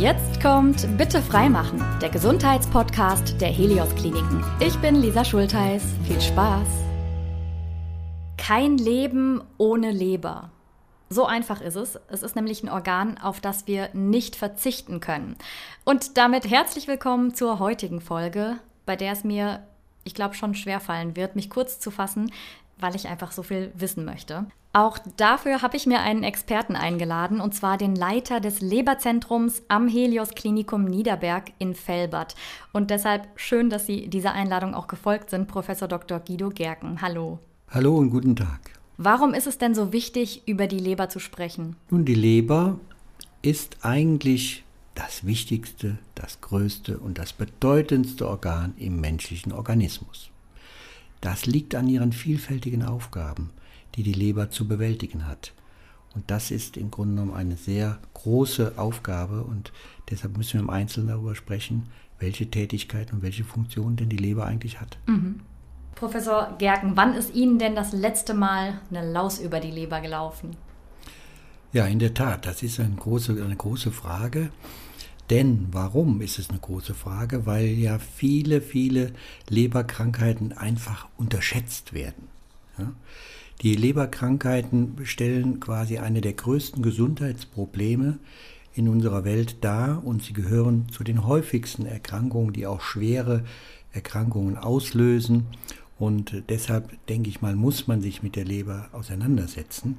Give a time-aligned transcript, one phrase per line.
[0.00, 4.42] Jetzt kommt Bitte freimachen, der Gesundheitspodcast der Helios Kliniken.
[4.58, 5.82] Ich bin Lisa Schultheiß.
[6.06, 6.66] Viel Spaß.
[8.38, 10.50] Kein Leben ohne Leber.
[11.10, 12.00] So einfach ist es.
[12.08, 15.36] Es ist nämlich ein Organ, auf das wir nicht verzichten können.
[15.84, 18.56] Und damit herzlich willkommen zur heutigen Folge,
[18.86, 19.62] bei der es mir,
[20.04, 22.32] ich glaube, schon schwer fallen wird, mich kurz zu fassen,
[22.82, 24.46] weil ich einfach so viel wissen möchte.
[24.74, 29.86] Auch dafür habe ich mir einen Experten eingeladen, und zwar den Leiter des Leberzentrums am
[29.86, 32.34] Helios Klinikum Niederberg in Fellbad.
[32.72, 36.20] Und deshalb schön, dass Sie dieser Einladung auch gefolgt sind, Professor Dr.
[36.20, 37.02] Guido Gerken.
[37.02, 37.38] Hallo.
[37.68, 38.60] Hallo und guten Tag.
[38.96, 41.76] Warum ist es denn so wichtig, über die Leber zu sprechen?
[41.90, 42.78] Nun, die Leber
[43.42, 44.64] ist eigentlich
[44.94, 50.31] das wichtigste, das größte und das bedeutendste Organ im menschlichen Organismus.
[51.22, 53.50] Das liegt an ihren vielfältigen Aufgaben
[53.94, 55.52] die die Leber zu bewältigen hat.
[56.14, 59.72] Und das ist im Grunde genommen eine sehr große Aufgabe und
[60.10, 64.46] deshalb müssen wir im Einzelnen darüber sprechen, welche Tätigkeit und welche Funktion denn die Leber
[64.46, 64.98] eigentlich hat.
[65.06, 65.40] Mhm.
[65.94, 70.56] Professor Gerken, wann ist Ihnen denn das letzte Mal eine Laus über die Leber gelaufen?
[71.72, 74.50] Ja, in der Tat, das ist eine große, eine große Frage.
[75.32, 77.46] Denn warum ist es eine große Frage?
[77.46, 79.12] Weil ja viele, viele
[79.48, 82.28] Leberkrankheiten einfach unterschätzt werden.
[82.78, 82.92] Ja?
[83.62, 88.18] Die Leberkrankheiten stellen quasi eine der größten Gesundheitsprobleme
[88.74, 93.42] in unserer Welt dar und sie gehören zu den häufigsten Erkrankungen, die auch schwere
[93.92, 95.46] Erkrankungen auslösen.
[95.98, 99.96] Und deshalb denke ich mal, muss man sich mit der Leber auseinandersetzen.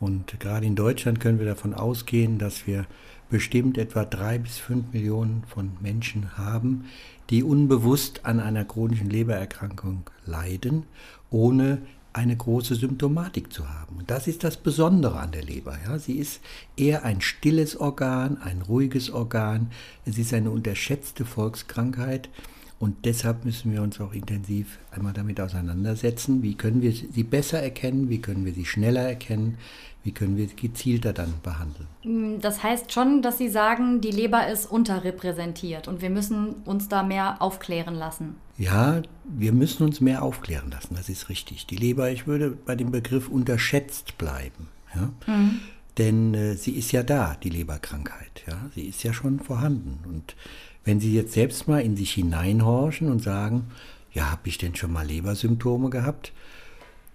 [0.00, 2.86] Und gerade in Deutschland können wir davon ausgehen, dass wir
[3.30, 6.84] bestimmt etwa drei bis fünf Millionen von Menschen haben,
[7.30, 10.84] die unbewusst an einer chronischen Lebererkrankung leiden,
[11.30, 11.78] ohne
[12.12, 13.96] eine große Symptomatik zu haben.
[13.98, 15.76] Und das ist das Besondere an der Leber.
[15.84, 15.98] Ja.
[15.98, 16.40] Sie ist
[16.76, 19.70] eher ein stilles Organ, ein ruhiges Organ.
[20.06, 22.30] Es ist eine unterschätzte Volkskrankheit.
[22.78, 26.42] Und deshalb müssen wir uns auch intensiv einmal damit auseinandersetzen.
[26.42, 28.08] Wie können wir sie besser erkennen?
[28.08, 29.58] Wie können wir sie schneller erkennen?
[30.06, 31.88] Wie können wir gezielter dann behandeln?
[32.04, 36.88] Mm, das heißt schon, dass Sie sagen, die Leber ist unterrepräsentiert und wir müssen uns
[36.88, 38.36] da mehr aufklären lassen.
[38.56, 41.66] Ja, wir müssen uns mehr aufklären lassen, das ist richtig.
[41.66, 44.68] Die Leber, ich würde bei dem Begriff unterschätzt bleiben.
[44.94, 45.10] Ja?
[45.26, 45.58] Mhm.
[45.98, 48.44] Denn äh, sie ist ja da, die Leberkrankheit.
[48.46, 48.70] Ja?
[48.76, 49.98] Sie ist ja schon vorhanden.
[50.06, 50.36] Und
[50.84, 53.72] wenn Sie jetzt selbst mal in sich hineinhorchen und sagen,
[54.12, 56.32] ja, habe ich denn schon mal Lebersymptome gehabt?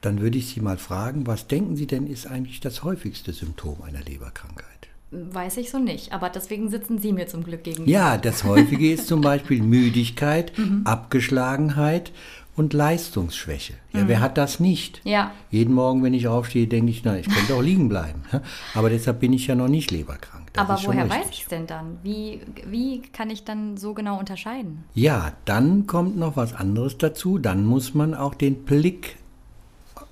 [0.01, 3.81] Dann würde ich Sie mal fragen, was denken Sie denn ist eigentlich das häufigste Symptom
[3.84, 4.66] einer Leberkrankheit?
[5.12, 7.91] Weiß ich so nicht, aber deswegen sitzen Sie mir zum Glück gegenüber.
[7.91, 10.81] Ja, das häufige ist zum Beispiel Müdigkeit, mhm.
[10.85, 12.12] Abgeschlagenheit
[12.56, 13.73] und Leistungsschwäche.
[13.94, 14.07] Ja, mhm.
[14.07, 15.01] wer hat das nicht?
[15.03, 15.31] Ja.
[15.50, 18.23] Jeden Morgen, wenn ich aufstehe, denke ich, na, ich könnte auch liegen bleiben.
[18.73, 20.47] Aber deshalb bin ich ja noch nicht leberkrank.
[20.53, 21.97] Das Aber woher weiß ich es denn dann?
[22.03, 24.83] Wie, wie kann ich dann so genau unterscheiden?
[24.94, 27.38] Ja, dann kommt noch was anderes dazu.
[27.38, 29.18] Dann muss man auch den Blick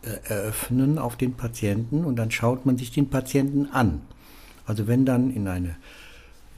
[0.02, 4.02] eröffnen auf den Patienten und dann schaut man sich den Patienten an.
[4.66, 5.76] Also wenn dann in eine,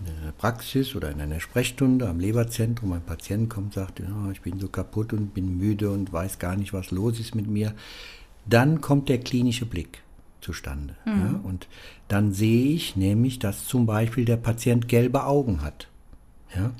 [0.02, 4.31] in eine Praxis oder in einer Sprechstunde am Leberzentrum ein Patient kommt und sagt, ja,
[4.31, 7.47] ich bin so kaputt und bin müde und weiß gar nicht, was los ist mit
[7.47, 7.74] mir,
[8.46, 10.02] dann kommt der klinische Blick
[10.42, 10.96] zustande.
[11.06, 11.12] Mhm.
[11.12, 11.40] Ja?
[11.44, 11.68] Und
[12.08, 15.88] dann sehe ich nämlich, dass zum Beispiel der Patient gelbe Augen hat.
[16.56, 16.72] Ja?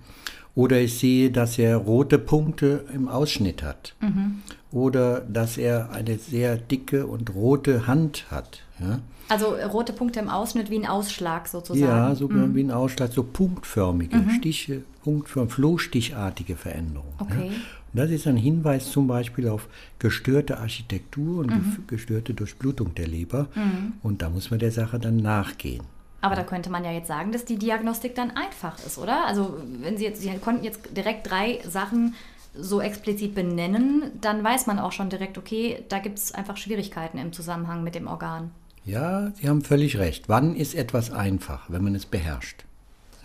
[0.54, 3.96] Oder ich sehe, dass er rote Punkte im Ausschnitt hat.
[4.02, 4.42] Mhm.
[4.72, 8.62] Oder dass er eine sehr dicke und rote Hand hat.
[8.80, 9.00] Ja?
[9.28, 11.82] Also rote Punkte im Ausschnitt wie ein Ausschlag sozusagen.
[11.82, 12.56] Ja, so mhm.
[12.56, 14.30] wie ein Ausschlag, so punktförmige mhm.
[14.32, 17.14] Stiche, punktförmige, flohstichartige Veränderungen.
[17.20, 17.48] Okay.
[17.48, 17.54] Ja?
[17.94, 19.68] Und das ist ein Hinweis zum Beispiel auf
[20.00, 21.84] gestörte Architektur und mhm.
[21.88, 23.48] gestörte Durchblutung der Leber.
[23.56, 23.94] Mhm.
[24.02, 25.84] Und da muss man der Sache dann nachgehen.
[26.22, 29.26] Aber da könnte man ja jetzt sagen, dass die Diagnostik dann einfach ist, oder?
[29.26, 32.14] Also wenn Sie jetzt, Sie konnten jetzt direkt drei Sachen
[32.54, 37.18] so explizit benennen, dann weiß man auch schon direkt, okay, da gibt es einfach Schwierigkeiten
[37.18, 38.52] im Zusammenhang mit dem Organ.
[38.84, 40.28] Ja, Sie haben völlig recht.
[40.28, 42.66] Wann ist etwas einfach, wenn man es beherrscht?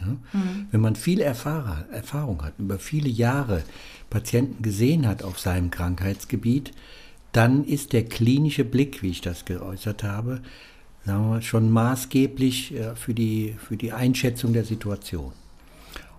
[0.00, 0.16] Ja?
[0.32, 0.67] Mhm.
[0.70, 3.62] Wenn man viel Erfahrung hat, über viele Jahre
[4.11, 6.73] Patienten gesehen hat auf seinem Krankheitsgebiet,
[7.32, 10.40] dann ist der klinische Blick, wie ich das geäußert habe,
[11.05, 15.32] sagen wir, schon maßgeblich äh, für die, für die Einschätzung der Situation.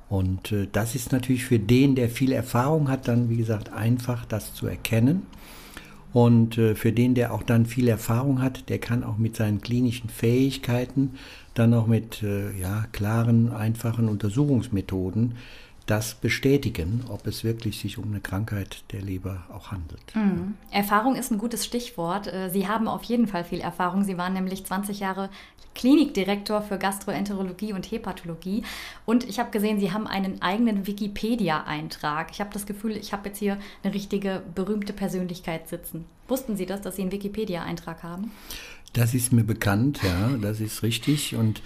[0.09, 4.25] Und äh, das ist natürlich für den, der viel Erfahrung hat, dann, wie gesagt, einfach
[4.25, 5.23] das zu erkennen.
[6.13, 9.61] Und äh, für den, der auch dann viel Erfahrung hat, der kann auch mit seinen
[9.61, 11.11] klinischen Fähigkeiten,
[11.53, 12.23] dann auch mit
[12.61, 15.33] ja, klaren, einfachen Untersuchungsmethoden
[15.87, 20.15] das bestätigen, ob es wirklich sich um eine Krankheit der Leber auch handelt.
[20.15, 20.55] Mhm.
[20.69, 22.27] Erfahrung ist ein gutes Stichwort.
[22.27, 24.03] Äh, Sie haben auf jeden Fall viel Erfahrung.
[24.03, 25.29] Sie waren nämlich 20 Jahre
[25.73, 28.63] Klinikdirektor für Gastroenterologie und Hepatologie.
[29.05, 32.31] Und ich habe gesehen, Sie haben einen eigenen Wikipedia-Eintrag.
[32.31, 36.05] Ich habe das Gefühl, ich habe jetzt hier eine richtige berühmte Persönlichkeit sitzen.
[36.27, 38.31] Wussten Sie das, dass Sie einen Wikipedia-Eintrag haben?
[38.93, 41.35] Das ist mir bekannt, ja, das ist richtig.
[41.35, 41.61] Und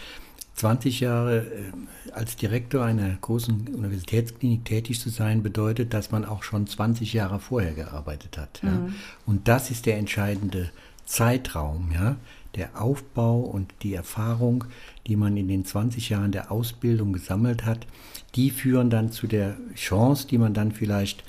[0.55, 6.43] 20 Jahre äh, als Direktor einer großen Universitätsklinik tätig zu sein, bedeutet, dass man auch
[6.43, 8.61] schon 20 Jahre vorher gearbeitet hat.
[8.63, 8.71] Ja?
[8.71, 8.95] Mhm.
[9.25, 10.71] Und das ist der entscheidende
[11.05, 12.17] Zeitraum, ja?
[12.55, 14.65] der Aufbau und die Erfahrung,
[15.07, 17.87] die man in den 20 Jahren der Ausbildung gesammelt hat,
[18.35, 21.23] die führen dann zu der Chance, die man dann vielleicht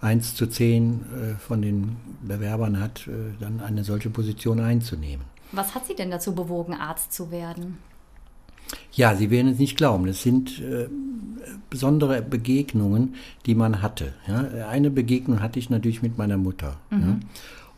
[0.00, 5.24] 1 zu 10 äh, von den Bewerbern hat, äh, dann eine solche Position einzunehmen.
[5.52, 7.78] Was hat Sie denn dazu bewogen, Arzt zu werden?
[8.92, 10.06] Ja, Sie werden es nicht glauben.
[10.06, 10.88] Es sind äh,
[11.70, 13.14] besondere Begegnungen,
[13.46, 14.14] die man hatte.
[14.28, 14.68] Ja?
[14.68, 16.76] Eine Begegnung hatte ich natürlich mit meiner Mutter.
[16.90, 17.00] Mhm.
[17.00, 17.18] Ja?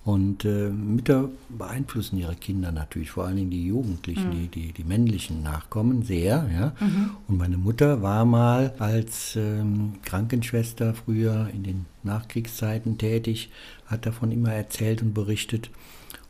[0.04, 4.32] Und äh, Mütter beeinflussen ihre Kinder natürlich, vor allen Dingen die Jugendlichen, mhm.
[4.32, 6.48] die, die, die, männlichen Nachkommen sehr.
[6.54, 6.72] Ja?
[6.78, 7.10] Mhm.
[7.26, 13.50] Und meine Mutter war mal als ähm, Krankenschwester früher in den Nachkriegszeiten tätig,
[13.86, 15.70] hat davon immer erzählt und berichtet.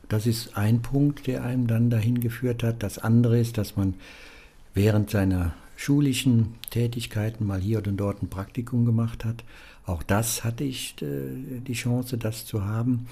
[0.09, 2.83] Das ist ein Punkt, der einem dann dahin geführt hat.
[2.83, 3.93] Das andere ist, dass man
[4.77, 9.43] während seiner schulischen Tätigkeiten mal hier oder dort ein Praktikum gemacht hat.
[9.87, 13.07] Auch das hatte ich äh, die Chance, das zu haben.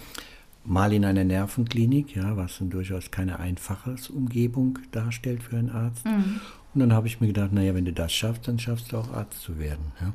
[0.67, 6.07] Mal in einer Nervenklinik, ja, was dann durchaus keine einfache Umgebung darstellt für einen Arzt.
[6.07, 6.41] Mhm.
[6.75, 9.13] Und dann habe ich mir gedacht, naja, wenn du das schaffst, dann schaffst du auch
[9.13, 9.93] Arzt zu werden.
[10.01, 10.13] Ja.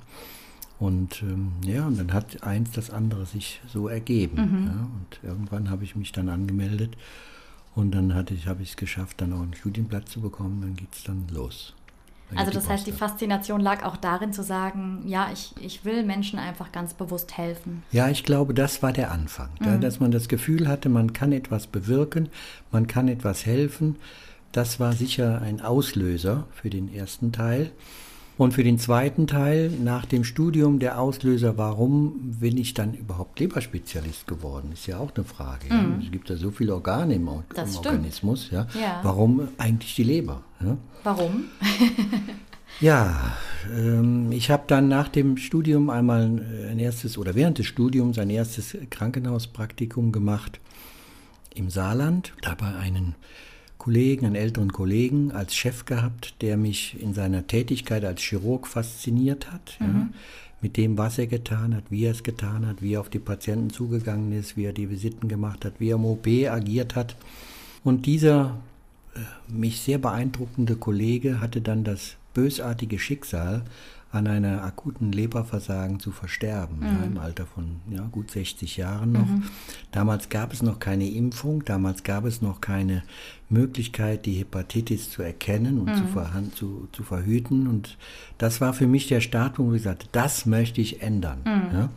[0.79, 4.37] Und ähm, ja, und dann hat eins das andere sich so ergeben.
[4.37, 4.67] Mhm.
[4.67, 4.89] Ja.
[4.93, 6.95] Und irgendwann habe ich mich dann angemeldet
[7.75, 10.61] und dann hatte ich, habe ich es geschafft, dann auch einen Studienplatz zu bekommen.
[10.61, 11.73] Dann geht es dann los.
[12.29, 16.03] Dann also das heißt, die Faszination lag auch darin zu sagen, ja, ich, ich will
[16.03, 17.83] Menschen einfach ganz bewusst helfen.
[17.91, 19.49] Ja, ich glaube, das war der Anfang.
[19.59, 19.65] Mhm.
[19.65, 22.29] Da, dass man das Gefühl hatte, man kann etwas bewirken,
[22.71, 23.95] man kann etwas helfen.
[24.51, 27.71] Das war sicher ein Auslöser für den ersten Teil.
[28.39, 33.37] Und für den zweiten Teil, nach dem Studium, der Auslöser, warum bin ich dann überhaupt
[33.41, 35.67] Leberspezialist geworden, ist ja auch eine Frage.
[35.67, 35.75] Ja?
[35.75, 36.01] Mm.
[36.01, 38.49] Es gibt ja so viele Organe im, im Organismus.
[38.49, 38.65] Ja?
[38.79, 39.01] ja?
[39.03, 40.41] Warum eigentlich die Leber?
[40.61, 40.77] Ja?
[41.03, 41.43] Warum?
[42.79, 43.33] ja,
[43.75, 46.21] ähm, ich habe dann nach dem Studium einmal
[46.71, 50.61] ein erstes, oder während des Studiums ein erstes Krankenhauspraktikum gemacht
[51.53, 52.31] im Saarland.
[52.41, 53.15] Dabei einen
[53.79, 59.51] Kollegen, einen älteren Kollegen als Chef gehabt, der mich in seiner Tätigkeit als Chirurg fasziniert
[59.51, 59.77] hat.
[59.79, 59.85] Mhm.
[59.87, 60.09] Ja,
[60.61, 63.19] mit dem, was er getan hat, wie er es getan hat, wie er auf die
[63.19, 67.15] Patienten zugegangen ist, wie er die Visiten gemacht hat, wie er im OP agiert hat.
[67.83, 68.57] Und dieser
[69.15, 69.19] äh,
[69.51, 73.63] mich sehr beeindruckende Kollege hatte dann das bösartige Schicksal,
[74.11, 76.85] an einer akuten Leberversagen zu versterben, mhm.
[76.85, 79.27] ja, im Alter von ja, gut 60 Jahren noch.
[79.27, 79.43] Mhm.
[79.91, 83.03] Damals gab es noch keine Impfung, damals gab es noch keine
[83.49, 86.49] Möglichkeit, die Hepatitis zu erkennen und mhm.
[86.51, 87.67] zu, zu, zu, verhüten.
[87.67, 87.97] Und
[88.37, 91.39] das war für mich der Startpunkt, wo ich sagte, das möchte ich ändern.
[91.43, 91.75] Mhm.
[91.77, 91.89] Ja.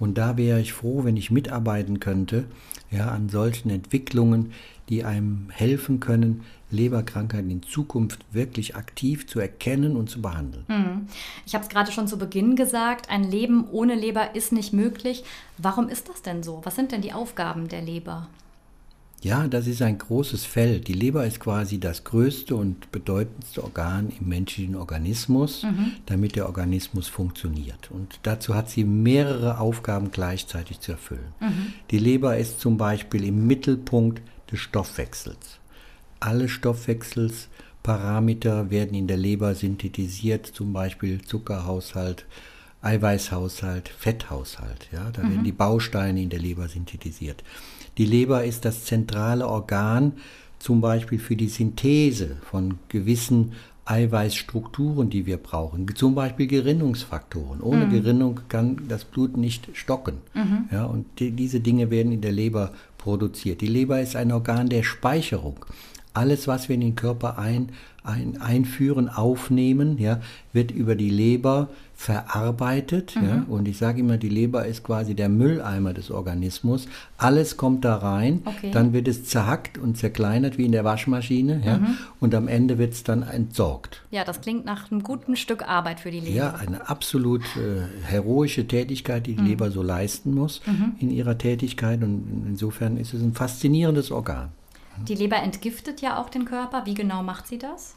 [0.00, 2.46] Und da wäre ich froh, wenn ich mitarbeiten könnte
[2.90, 4.52] ja, an solchen Entwicklungen,
[4.88, 10.64] die einem helfen können, Leberkrankheiten in Zukunft wirklich aktiv zu erkennen und zu behandeln.
[10.68, 11.06] Hm.
[11.46, 15.24] Ich habe es gerade schon zu Beginn gesagt, ein Leben ohne Leber ist nicht möglich.
[15.58, 16.60] Warum ist das denn so?
[16.64, 18.28] Was sind denn die Aufgaben der Leber?
[19.22, 20.88] Ja, das ist ein großes Feld.
[20.88, 25.92] Die Leber ist quasi das größte und bedeutendste Organ im menschlichen Organismus, mhm.
[26.04, 27.90] damit der Organismus funktioniert.
[27.90, 31.32] Und dazu hat sie mehrere Aufgaben gleichzeitig zu erfüllen.
[31.40, 31.72] Mhm.
[31.90, 35.58] Die Leber ist zum Beispiel im Mittelpunkt des Stoffwechsels.
[36.20, 42.26] Alle Stoffwechselsparameter werden in der Leber synthetisiert, zum Beispiel Zuckerhaushalt,
[42.82, 44.88] Eiweißhaushalt, Fetthaushalt.
[44.92, 45.30] Ja, da mhm.
[45.30, 47.44] werden die Bausteine in der Leber synthetisiert.
[47.98, 50.12] Die Leber ist das zentrale Organ
[50.58, 53.52] zum Beispiel für die Synthese von gewissen
[53.86, 57.60] Eiweißstrukturen, die wir brauchen, zum Beispiel Gerinnungsfaktoren.
[57.60, 57.90] Ohne mhm.
[57.90, 60.18] Gerinnung kann das Blut nicht stocken.
[60.34, 60.68] Mhm.
[60.72, 63.60] Ja, und die, diese Dinge werden in der Leber produziert.
[63.60, 65.64] Die Leber ist ein Organ der Speicherung.
[66.16, 67.68] Alles, was wir in den Körper ein,
[68.02, 70.20] ein, einführen, aufnehmen, ja,
[70.54, 73.14] wird über die Leber verarbeitet.
[73.16, 73.28] Mhm.
[73.28, 76.88] Ja, und ich sage immer, die Leber ist quasi der Mülleimer des Organismus.
[77.18, 78.70] Alles kommt da rein, okay.
[78.70, 81.60] dann wird es zerhackt und zerkleinert wie in der Waschmaschine.
[81.62, 81.98] Ja, mhm.
[82.18, 84.00] Und am Ende wird es dann entsorgt.
[84.10, 86.34] Ja, das klingt nach einem guten Stück Arbeit für die Leber.
[86.34, 89.48] Ja, eine absolut äh, heroische Tätigkeit, die die mhm.
[89.48, 90.94] Leber so leisten muss mhm.
[90.98, 92.02] in ihrer Tätigkeit.
[92.02, 94.48] Und insofern ist es ein faszinierendes Organ.
[95.02, 96.86] Die Leber entgiftet ja auch den Körper.
[96.86, 97.94] Wie genau macht sie das?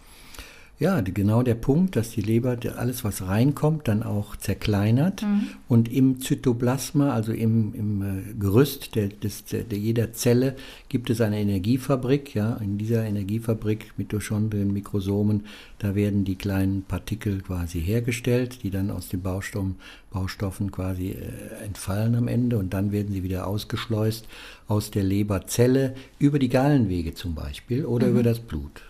[0.79, 5.49] Ja, genau der Punkt, dass die Leber alles, was reinkommt, dann auch zerkleinert mhm.
[5.67, 10.55] und im Zytoplasma, also im, im äh, Gerüst der, des, der, jeder Zelle,
[10.87, 12.33] gibt es eine Energiefabrik.
[12.33, 15.43] Ja, in dieser Energiefabrik, Mitochondrien, Mikrosomen,
[15.79, 19.75] da werden die kleinen Partikel quasi hergestellt, die dann aus den Baustoffen,
[20.11, 24.29] Baustoffen quasi äh, entfallen am Ende und dann werden sie wieder ausgeschleust
[24.69, 28.13] aus der Leberzelle über die Gallenwege zum Beispiel oder mhm.
[28.13, 28.81] über das Blut.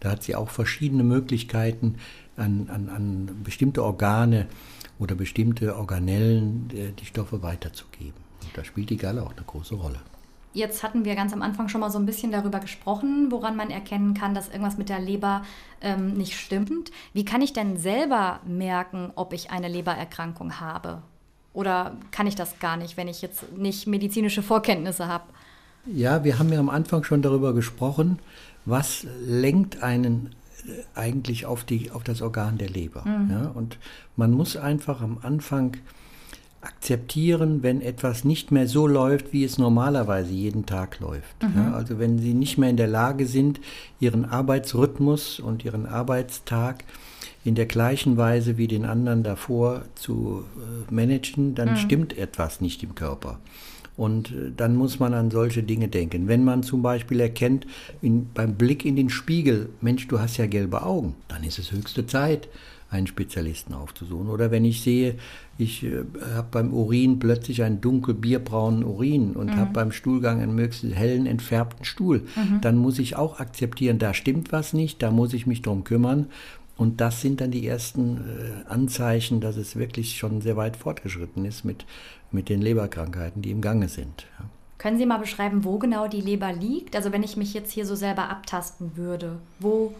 [0.00, 1.96] Da hat sie auch verschiedene Möglichkeiten,
[2.36, 4.46] an, an, an bestimmte Organe
[4.98, 8.14] oder bestimmte Organellen äh, die Stoffe weiterzugeben.
[8.42, 10.00] Und da spielt die Galle auch eine große Rolle.
[10.52, 13.70] Jetzt hatten wir ganz am Anfang schon mal so ein bisschen darüber gesprochen, woran man
[13.70, 15.42] erkennen kann, dass irgendwas mit der Leber
[15.80, 16.90] ähm, nicht stimmt.
[17.12, 21.02] Wie kann ich denn selber merken, ob ich eine Lebererkrankung habe?
[21.52, 25.24] Oder kann ich das gar nicht, wenn ich jetzt nicht medizinische Vorkenntnisse habe?
[25.86, 28.18] Ja, wir haben ja am Anfang schon darüber gesprochen,
[28.64, 30.30] was lenkt einen
[30.66, 33.04] äh, eigentlich auf, die, auf das Organ der Leber.
[33.06, 33.30] Mhm.
[33.30, 33.46] Ja?
[33.48, 33.78] Und
[34.16, 35.76] man muss einfach am Anfang
[36.62, 41.42] akzeptieren, wenn etwas nicht mehr so läuft, wie es normalerweise jeden Tag läuft.
[41.42, 41.52] Mhm.
[41.56, 41.72] Ja?
[41.72, 43.60] Also wenn Sie nicht mehr in der Lage sind,
[43.98, 46.84] Ihren Arbeitsrhythmus und Ihren Arbeitstag
[47.44, 51.76] in der gleichen Weise wie den anderen davor zu äh, managen, dann mhm.
[51.76, 53.38] stimmt etwas nicht im Körper.
[54.00, 56.26] Und äh, dann muss man an solche Dinge denken.
[56.26, 57.66] Wenn man zum Beispiel erkennt,
[58.00, 61.70] in, beim Blick in den Spiegel, Mensch, du hast ja gelbe Augen, dann ist es
[61.70, 62.48] höchste Zeit,
[62.88, 64.30] einen Spezialisten aufzusuchen.
[64.30, 65.16] Oder wenn ich sehe,
[65.58, 66.04] ich äh,
[66.34, 69.56] habe beim Urin plötzlich einen dunkel bierbraunen Urin und mhm.
[69.56, 72.62] habe beim Stuhlgang einen möglichst hellen, entfärbten Stuhl, mhm.
[72.62, 76.28] dann muss ich auch akzeptieren, da stimmt was nicht, da muss ich mich drum kümmern.
[76.78, 81.44] Und das sind dann die ersten äh, Anzeichen, dass es wirklich schon sehr weit fortgeschritten
[81.44, 81.84] ist mit
[82.32, 84.26] mit den Leberkrankheiten, die im Gange sind.
[84.78, 86.96] Können Sie mal beschreiben, wo genau die Leber liegt?
[86.96, 89.94] Also wenn ich mich jetzt hier so selber abtasten würde, wo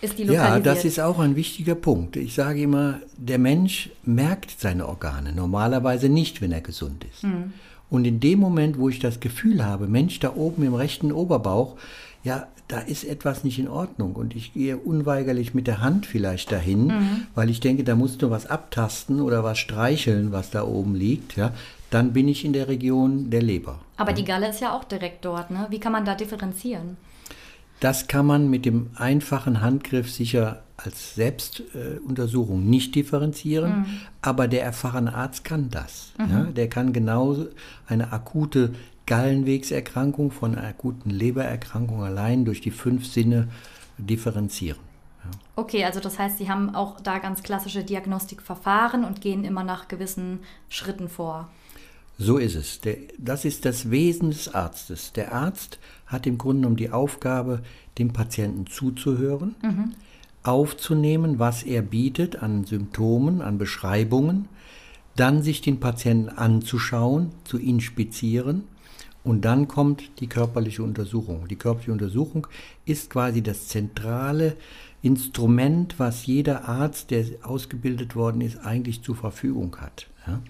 [0.00, 0.66] ist die lokalisiert?
[0.66, 2.16] Ja, das ist auch ein wichtiger Punkt.
[2.16, 7.22] Ich sage immer, der Mensch merkt seine Organe normalerweise nicht, wenn er gesund ist.
[7.22, 7.52] Hm.
[7.90, 11.76] Und in dem Moment, wo ich das Gefühl habe, Mensch, da oben im rechten Oberbauch,
[12.22, 16.52] ja, da ist etwas nicht in Ordnung und ich gehe unweigerlich mit der Hand vielleicht
[16.52, 17.26] dahin, mhm.
[17.34, 21.36] weil ich denke, da musst du was abtasten oder was streicheln, was da oben liegt,
[21.36, 21.52] ja,
[21.90, 23.80] dann bin ich in der Region der Leber.
[23.96, 24.16] Aber ja.
[24.16, 25.66] die Galle ist ja auch direkt dort, ne?
[25.70, 26.96] Wie kann man da differenzieren?
[27.80, 33.86] Das kann man mit dem einfachen Handgriff sicher als Selbstuntersuchung nicht differenzieren, mhm.
[34.22, 36.12] aber der erfahrene Arzt kann das.
[36.18, 36.30] Mhm.
[36.30, 36.42] Ja?
[36.44, 37.48] Der kann genauso
[37.86, 38.74] eine akute
[39.06, 43.48] Gallenwegserkrankung von einer akuten Lebererkrankung allein durch die fünf Sinne
[43.98, 44.78] differenzieren.
[45.24, 45.30] Ja.
[45.56, 49.88] Okay, also das heißt, Sie haben auch da ganz klassische Diagnostikverfahren und gehen immer nach
[49.88, 51.48] gewissen Schritten vor.
[52.18, 52.80] So ist es.
[52.82, 55.12] Der, das ist das Wesen des Arztes.
[55.12, 57.62] Der Arzt hat im Grunde genommen die Aufgabe,
[57.98, 59.94] dem Patienten zuzuhören, mhm.
[60.42, 64.48] Aufzunehmen, was er bietet an Symptomen, an Beschreibungen,
[65.16, 68.64] dann sich den Patienten anzuschauen, zu inspizieren
[69.22, 71.46] und dann kommt die körperliche Untersuchung.
[71.48, 72.46] Die körperliche Untersuchung
[72.86, 74.56] ist quasi das zentrale
[75.02, 80.06] Instrument, was jeder Arzt, der ausgebildet worden ist, eigentlich zur Verfügung hat.
[80.26, 80.40] Ja?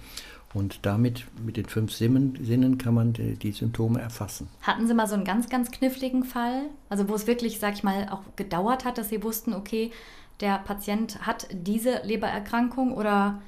[0.52, 4.48] Und damit, mit den fünf Sinnen, kann man die, die, Symptome erfassen.
[4.62, 6.62] Hatten Sie mal so einen ganz, ganz kniffligen Fall?
[6.88, 9.92] Also wo es wirklich, sag ich mal, auch gedauert hat, dass Sie wussten, okay,
[10.40, 13.40] der Patient hat diese Lebererkrankung oder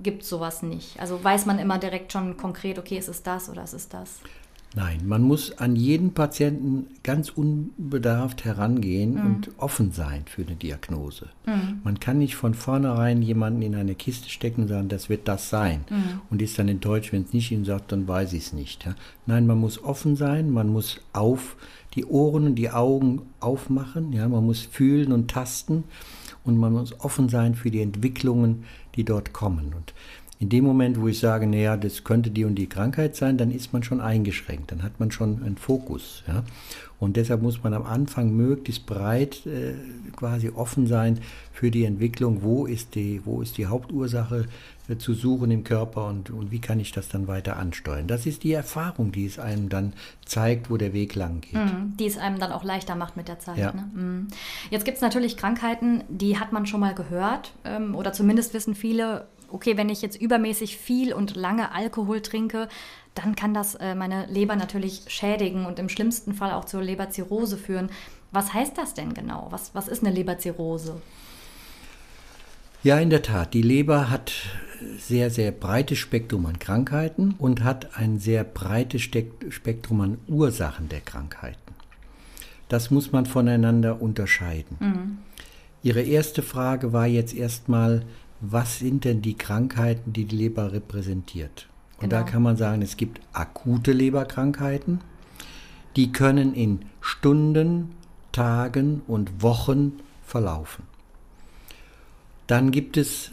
[0.00, 0.98] gibt es sowas nicht?
[0.98, 4.20] Also weiß man immer direkt schon konkret, okay, ist es das oder ist es das?
[4.74, 9.26] Nein, man muss an jeden Patienten ganz unbedarft herangehen mhm.
[9.26, 11.28] und offen sein für eine Diagnose.
[11.44, 11.80] Mhm.
[11.84, 15.50] Man kann nicht von vornherein jemanden in eine Kiste stecken und sagen, das wird das
[15.50, 15.84] sein.
[15.90, 16.20] Mhm.
[16.30, 18.86] Und ist dann enttäuscht, wenn es nicht ihm sagt, dann weiß ich es nicht.
[18.86, 18.94] Ja?
[19.26, 21.56] Nein, man muss offen sein, man muss auf
[21.94, 24.26] die Ohren und die Augen aufmachen, ja?
[24.26, 25.84] man muss fühlen und tasten
[26.44, 28.64] und man muss offen sein für die Entwicklungen,
[28.94, 29.74] die dort kommen.
[29.74, 29.92] Und
[30.42, 33.52] in dem Moment, wo ich sage, naja, das könnte die und die Krankheit sein, dann
[33.52, 36.24] ist man schon eingeschränkt, dann hat man schon einen Fokus.
[36.26, 36.42] Ja?
[36.98, 39.74] Und deshalb muss man am Anfang möglichst breit äh,
[40.16, 41.20] quasi offen sein
[41.52, 44.46] für die Entwicklung, wo ist die, wo ist die Hauptursache
[44.88, 48.08] äh, zu suchen im Körper und, und wie kann ich das dann weiter ansteuern.
[48.08, 49.92] Das ist die Erfahrung, die es einem dann
[50.24, 51.54] zeigt, wo der Weg lang geht.
[51.54, 53.58] Mm, die es einem dann auch leichter macht mit der Zeit.
[53.58, 53.72] Ja.
[53.72, 53.82] Ne?
[53.82, 54.28] Mm.
[54.70, 58.74] Jetzt gibt es natürlich Krankheiten, die hat man schon mal gehört ähm, oder zumindest wissen
[58.74, 62.68] viele, okay, wenn ich jetzt übermäßig viel und lange Alkohol trinke,
[63.14, 67.56] dann kann das äh, meine Leber natürlich schädigen und im schlimmsten Fall auch zur Leberzirrhose
[67.56, 67.90] führen.
[68.30, 69.48] Was heißt das denn genau?
[69.50, 71.00] Was, was ist eine Leberzirrhose?
[72.82, 73.54] Ja, in der Tat.
[73.54, 74.32] Die Leber hat
[74.98, 81.00] sehr, sehr breites Spektrum an Krankheiten und hat ein sehr breites Spektrum an Ursachen der
[81.00, 81.58] Krankheiten.
[82.68, 84.76] Das muss man voneinander unterscheiden.
[84.80, 85.18] Mhm.
[85.82, 88.04] Ihre erste Frage war jetzt erstmal,
[88.42, 91.68] was sind denn die Krankheiten, die die Leber repräsentiert?
[91.98, 92.22] Und genau.
[92.22, 95.00] da kann man sagen, es gibt akute Leberkrankheiten,
[95.94, 97.92] die können in Stunden,
[98.32, 100.84] Tagen und Wochen verlaufen.
[102.48, 103.30] Dann gibt es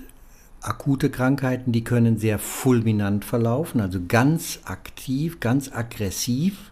[0.61, 6.71] akute Krankheiten, die können sehr fulminant verlaufen, also ganz aktiv, ganz aggressiv.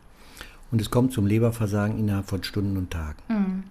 [0.70, 3.24] Und es kommt zum Leberversagen innerhalb von Stunden und Tagen.
[3.30, 3.64] Mhm.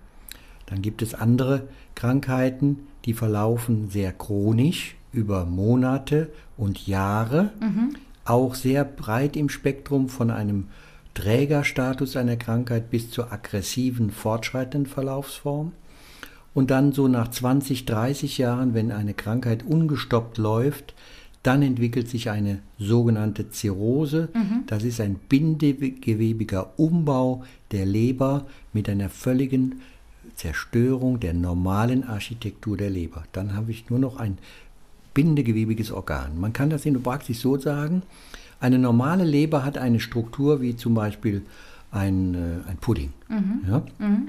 [0.64, 7.96] Dann gibt es andere Krankheiten, die verlaufen sehr chronisch über Monate und Jahre, mhm.
[8.24, 10.66] auch sehr breit im Spektrum von einem
[11.14, 15.72] Trägerstatus einer Krankheit bis zur aggressiven, fortschreitenden Verlaufsform.
[16.52, 20.94] Und dann so nach 20, 30 Jahren, wenn eine Krankheit ungestoppt läuft,
[21.42, 24.30] dann entwickelt sich eine sogenannte Zirrhose.
[24.34, 24.64] Mhm.
[24.66, 29.80] Das ist ein bindegewebiger Umbau der Leber mit einer völligen
[30.36, 33.24] Zerstörung der normalen Architektur der Leber.
[33.32, 34.38] Dann habe ich nur noch ein
[35.14, 36.38] bindegewebiges Organ.
[36.38, 38.02] Man kann das in der Praxis so sagen,
[38.60, 41.42] eine normale Leber hat eine Struktur wie zum Beispiel
[41.90, 43.12] ein, äh, ein Pudding.
[43.28, 43.64] Mhm.
[43.68, 43.82] Ja?
[43.98, 44.28] Mhm.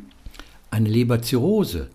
[0.72, 1.90] Eine Leberzirrhose,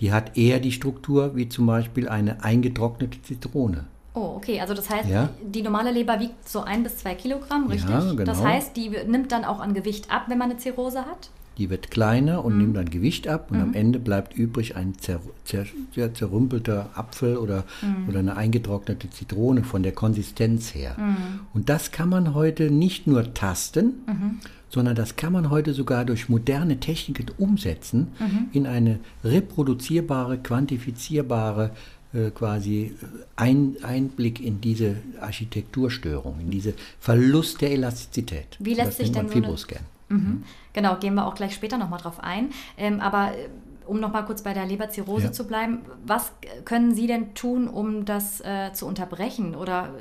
[0.00, 3.84] die hat eher die Struktur wie zum Beispiel eine eingetrocknete Zitrone.
[4.14, 4.60] Oh, okay.
[4.60, 5.30] Also das heißt, ja.
[5.42, 7.90] die normale Leber wiegt so ein bis zwei Kilogramm, richtig?
[7.90, 8.24] Ja, genau.
[8.24, 11.30] Das heißt, die nimmt dann auch an Gewicht ab, wenn man eine Zirrhose hat?
[11.58, 12.60] Die wird kleiner und mhm.
[12.60, 13.62] nimmt dann Gewicht ab und mhm.
[13.62, 18.08] am Ende bleibt übrig ein zer, zer, zer zerrümpelter Apfel oder, mhm.
[18.08, 20.96] oder eine eingetrocknete Zitrone von der Konsistenz her.
[20.98, 21.40] Mhm.
[21.52, 24.38] Und das kann man heute nicht nur tasten, mhm.
[24.70, 28.48] sondern das kann man heute sogar durch moderne Techniken umsetzen mhm.
[28.52, 31.72] in eine reproduzierbare, quantifizierbare
[32.14, 32.94] äh, quasi
[33.36, 38.56] ein Einblick in diese Architekturstörung, in diese Verlust der Elastizität.
[38.60, 39.82] Wie lässt sich denn Fibroscan.
[40.08, 40.42] Mhm.
[40.78, 42.50] Genau, gehen wir auch gleich später nochmal drauf ein.
[42.76, 43.48] Ähm, aber äh,
[43.84, 45.32] um nochmal kurz bei der Leberzirrhose ja.
[45.32, 46.30] zu bleiben, was
[46.64, 49.56] können Sie denn tun, um das äh, zu unterbrechen?
[49.56, 49.92] Oder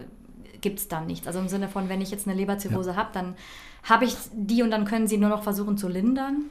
[0.62, 1.25] gibt es da nichts?
[1.25, 2.96] Also im Sinne von, wenn ich jetzt eine Leberzirrhose ja.
[2.96, 3.34] habe, dann
[3.81, 6.43] habe ich die und dann können Sie nur noch versuchen zu lindern?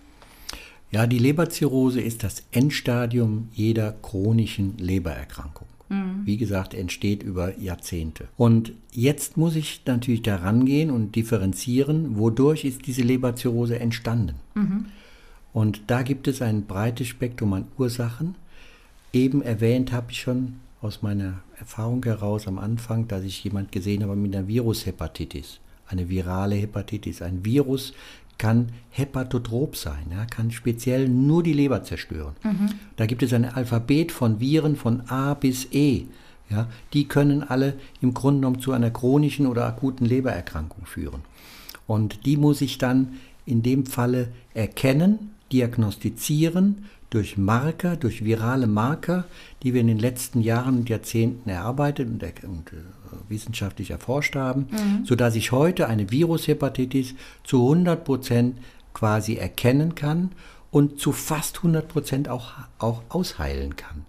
[0.90, 5.68] Ja, die Leberzirrhose ist das Endstadium jeder chronischen Lebererkrankung.
[5.88, 6.22] Mhm.
[6.24, 8.28] Wie gesagt, entsteht über Jahrzehnte.
[8.36, 14.36] Und jetzt muss ich natürlich daran gehen und differenzieren, wodurch ist diese Leberzirrhose entstanden.
[14.54, 14.86] Mhm.
[15.52, 18.34] Und da gibt es ein breites Spektrum an Ursachen.
[19.12, 24.02] Eben erwähnt habe ich schon aus meiner Erfahrung heraus am Anfang, dass ich jemand gesehen
[24.02, 27.94] habe mit einer Virushepatitis, eine virale Hepatitis, ein Virus,
[28.38, 32.34] kann hepatotrop sein, ja, kann speziell nur die Leber zerstören.
[32.42, 32.70] Mhm.
[32.96, 36.04] Da gibt es ein Alphabet von Viren von A bis E.
[36.48, 41.22] Ja, die können alle im Grunde genommen zu einer chronischen oder akuten Lebererkrankung führen.
[41.86, 43.14] Und die muss ich dann
[43.46, 49.24] in dem Falle erkennen, diagnostizieren durch Marker, durch virale Marker,
[49.62, 52.76] die wir in den letzten Jahren und Jahrzehnten erarbeitet und, und äh,
[53.28, 55.04] wissenschaftlich erforscht haben, mhm.
[55.04, 58.58] sodass ich heute eine Virushepatitis zu 100 Prozent
[58.94, 60.32] quasi erkennen kann
[60.70, 64.04] und zu fast 100 Prozent auch, auch ausheilen kann.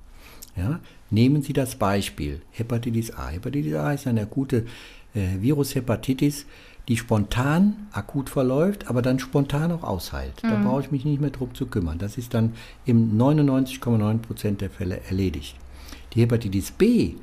[0.56, 0.80] Ja?
[1.10, 3.30] Nehmen Sie das Beispiel Hepatitis A.
[3.30, 4.66] Hepatitis A ist eine akute
[5.14, 6.46] äh, Virushepatitis,
[6.88, 10.42] die spontan akut verläuft, aber dann spontan auch ausheilt.
[10.44, 10.48] Mhm.
[10.50, 11.98] Da brauche ich mich nicht mehr drum zu kümmern.
[11.98, 12.54] Das ist dann
[12.86, 15.56] im 99,9 Prozent der Fälle erledigt.
[16.14, 17.16] Die Hepatitis B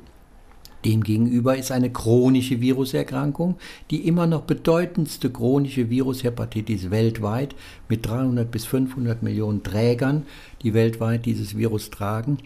[0.85, 3.55] Demgegenüber ist eine chronische Viruserkrankung,
[3.89, 7.55] die immer noch bedeutendste chronische Virushepatitis weltweit
[7.89, 10.23] mit 300 bis 500 Millionen Trägern,
[10.61, 12.37] die weltweit dieses Virus tragen.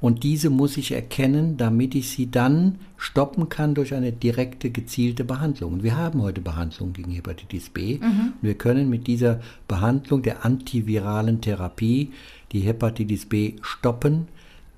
[0.00, 5.24] Und diese muss ich erkennen, damit ich sie dann stoppen kann durch eine direkte, gezielte
[5.24, 5.74] Behandlung.
[5.74, 7.98] Und wir haben heute Behandlung gegen Hepatitis B.
[7.98, 8.34] Mhm.
[8.42, 12.12] wir können mit dieser Behandlung der antiviralen Therapie
[12.52, 14.28] die Hepatitis B stoppen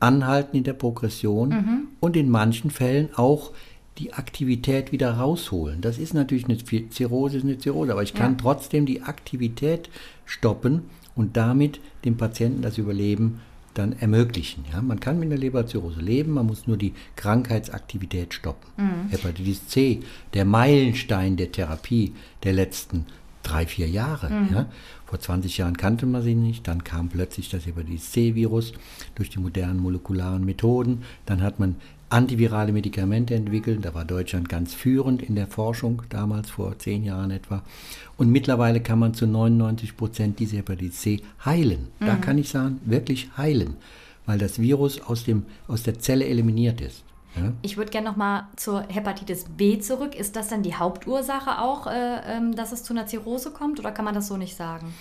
[0.01, 1.89] anhalten in der Progression mhm.
[2.01, 3.53] und in manchen Fällen auch
[3.99, 5.81] die Aktivität wieder rausholen.
[5.81, 8.39] Das ist natürlich eine Zirrhose, ist eine Zirrhose, aber ich kann ja.
[8.41, 9.91] trotzdem die Aktivität
[10.25, 10.83] stoppen
[11.17, 13.41] und damit dem Patienten das Überleben
[13.75, 14.65] dann ermöglichen.
[14.73, 18.71] Ja, man kann mit einer Leberzirrhose leben, man muss nur die Krankheitsaktivität stoppen.
[18.77, 19.11] Mhm.
[19.11, 20.01] Hepatitis C,
[20.35, 23.07] der Meilenstein der Therapie der letzten
[23.43, 24.31] drei, vier Jahre.
[24.31, 24.49] Mhm.
[24.53, 24.67] Ja.
[25.09, 28.75] Vor 20 Jahren kannte man sie nicht, dann kam plötzlich das Hepatitis C-Virus
[29.14, 31.03] durch die modernen molekularen Methoden.
[31.25, 31.77] Dann hat man
[32.11, 33.87] antivirale Medikamente entwickelt.
[33.87, 37.62] Da war Deutschland ganz führend in der Forschung, damals vor zehn Jahren etwa.
[38.18, 41.88] Und mittlerweile kann man zu 99 Prozent diese Hepatitis C heilen.
[42.01, 42.07] Mhm.
[42.07, 43.77] Da kann ich sagen, wirklich heilen,
[44.27, 47.03] weil das Virus aus, dem, aus der Zelle eliminiert ist.
[47.44, 47.53] Ja?
[47.62, 50.14] Ich würde gerne nochmal zur Hepatitis B zurück.
[50.14, 53.92] Ist das dann die Hauptursache auch, äh, ähm, dass es zu einer Zirrhose kommt oder
[53.92, 54.94] kann man das so nicht sagen?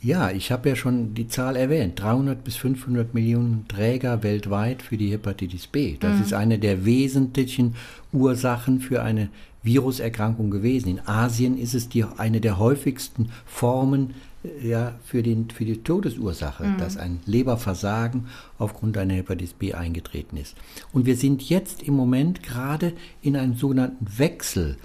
[0.00, 2.00] Ja, ich habe ja schon die Zahl erwähnt.
[2.00, 5.96] 300 bis 500 Millionen Träger weltweit für die Hepatitis B.
[5.98, 6.22] Das mhm.
[6.22, 7.74] ist eine der wesentlichen
[8.12, 9.28] Ursachen für eine
[9.64, 10.88] Viruserkrankung gewesen.
[10.88, 15.82] In Asien ist es die, eine der häufigsten Formen äh, ja, für, den, für die
[15.82, 16.78] Todesursache, mhm.
[16.78, 20.54] dass ein Leberversagen aufgrund einer Hepatitis B eingetreten ist.
[20.92, 24.76] Und wir sind jetzt im Moment gerade in einem sogenannten Wechsel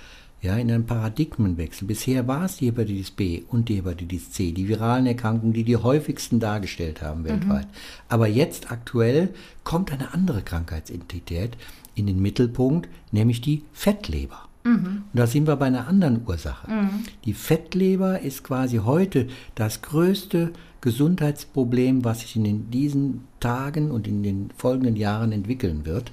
[0.43, 1.88] ja, in einem Paradigmenwechsel.
[1.88, 5.77] Bisher war es die Hepatitis B und die Hepatitis C, die viralen Erkrankungen, die die
[5.77, 7.65] häufigsten dargestellt haben weltweit.
[7.65, 7.77] Mhm.
[8.10, 9.29] Aber jetzt aktuell
[9.63, 11.56] kommt eine andere Krankheitsentität
[11.95, 14.49] in den Mittelpunkt, nämlich die Fettleber.
[14.65, 15.03] Mhm.
[15.13, 16.69] Und da sind wir bei einer anderen Ursache.
[16.69, 16.89] Mhm.
[17.23, 20.51] Die Fettleber ist quasi heute das größte
[20.82, 26.12] Gesundheitsproblem, was sich in diesen Tagen und in den folgenden Jahren entwickeln wird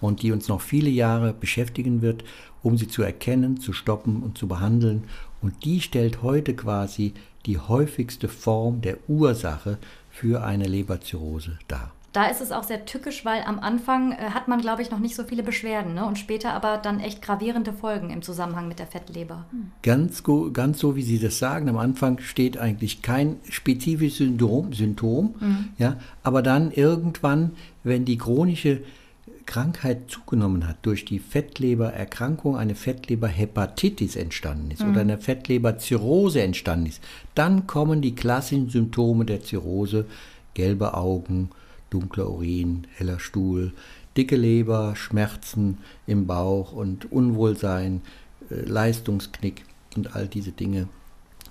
[0.00, 2.24] und die uns noch viele Jahre beschäftigen wird
[2.62, 5.04] um sie zu erkennen, zu stoppen und zu behandeln.
[5.40, 7.14] Und die stellt heute quasi
[7.46, 9.78] die häufigste Form der Ursache
[10.10, 11.92] für eine Leberzirrhose dar.
[12.12, 14.98] Da ist es auch sehr tückisch, weil am Anfang äh, hat man, glaube ich, noch
[14.98, 16.06] nicht so viele Beschwerden ne?
[16.06, 19.44] und später aber dann echt gravierende Folgen im Zusammenhang mit der Fettleber.
[19.50, 19.70] Hm.
[19.82, 21.68] Ganz, ganz so, wie Sie das sagen.
[21.68, 25.68] Am Anfang steht eigentlich kein spezifisches Syndrom, Symptom mhm.
[25.76, 27.52] ja, aber dann irgendwann,
[27.84, 28.80] wenn die chronische
[29.48, 34.90] Krankheit zugenommen hat, durch die Fettlebererkrankung eine Fettleberhepatitis entstanden ist mhm.
[34.90, 37.02] oder eine Fettleberzirrhose entstanden ist,
[37.34, 40.04] dann kommen die klassischen Symptome der Zirrhose,
[40.52, 41.48] gelbe Augen,
[41.88, 43.72] dunkler Urin, heller Stuhl,
[44.18, 48.02] dicke Leber, Schmerzen im Bauch und Unwohlsein,
[48.50, 49.64] äh, Leistungsknick
[49.96, 50.88] und all diese Dinge,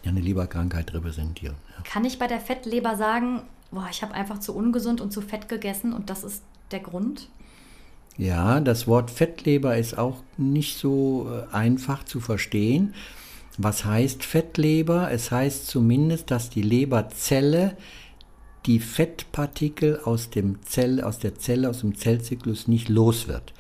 [0.06, 1.56] die eine Leberkrankheit repräsentieren.
[1.76, 1.84] Ja.
[1.84, 5.50] Kann ich bei der Fettleber sagen, boah, ich habe einfach zu ungesund und zu fett
[5.50, 7.30] gegessen und das ist der Grund?
[8.18, 12.94] Ja, das Wort Fettleber ist auch nicht so äh, einfach zu verstehen.
[13.58, 15.12] Was heißt Fettleber?
[15.12, 17.76] Es heißt zumindest, dass die Leberzelle
[18.66, 23.54] die Fettpartikel aus, dem Zell, aus der Zelle, aus dem Zellzyklus nicht los wird.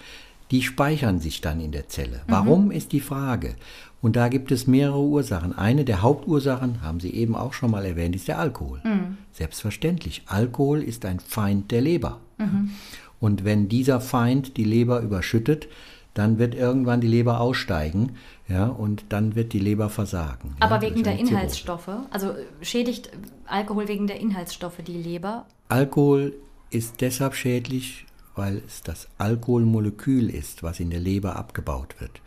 [0.51, 2.21] Die speichern sich dann in der Zelle.
[2.27, 2.31] Mhm.
[2.31, 3.55] Warum ist die Frage?
[4.01, 5.57] Und da gibt es mehrere Ursachen.
[5.57, 8.81] Eine der Hauptursachen, haben Sie eben auch schon mal erwähnt, ist der Alkohol.
[8.83, 9.17] Mhm.
[9.31, 10.23] Selbstverständlich.
[10.27, 12.19] Alkohol ist ein Feind der Leber.
[12.37, 12.71] Mhm.
[13.19, 15.67] Und wenn dieser Feind die Leber überschüttet,
[16.13, 18.15] dann wird irgendwann die Leber aussteigen,
[18.47, 20.55] ja, und dann wird die Leber versagen.
[20.59, 23.11] Aber ja, wegen der Inhaltsstoffe, also schädigt
[23.45, 25.45] Alkohol wegen der Inhaltsstoffe die Leber?
[25.69, 26.33] Alkohol
[26.71, 32.21] ist deshalb schädlich, weil es das Alkoholmolekül ist, was in der Leber abgebaut wird.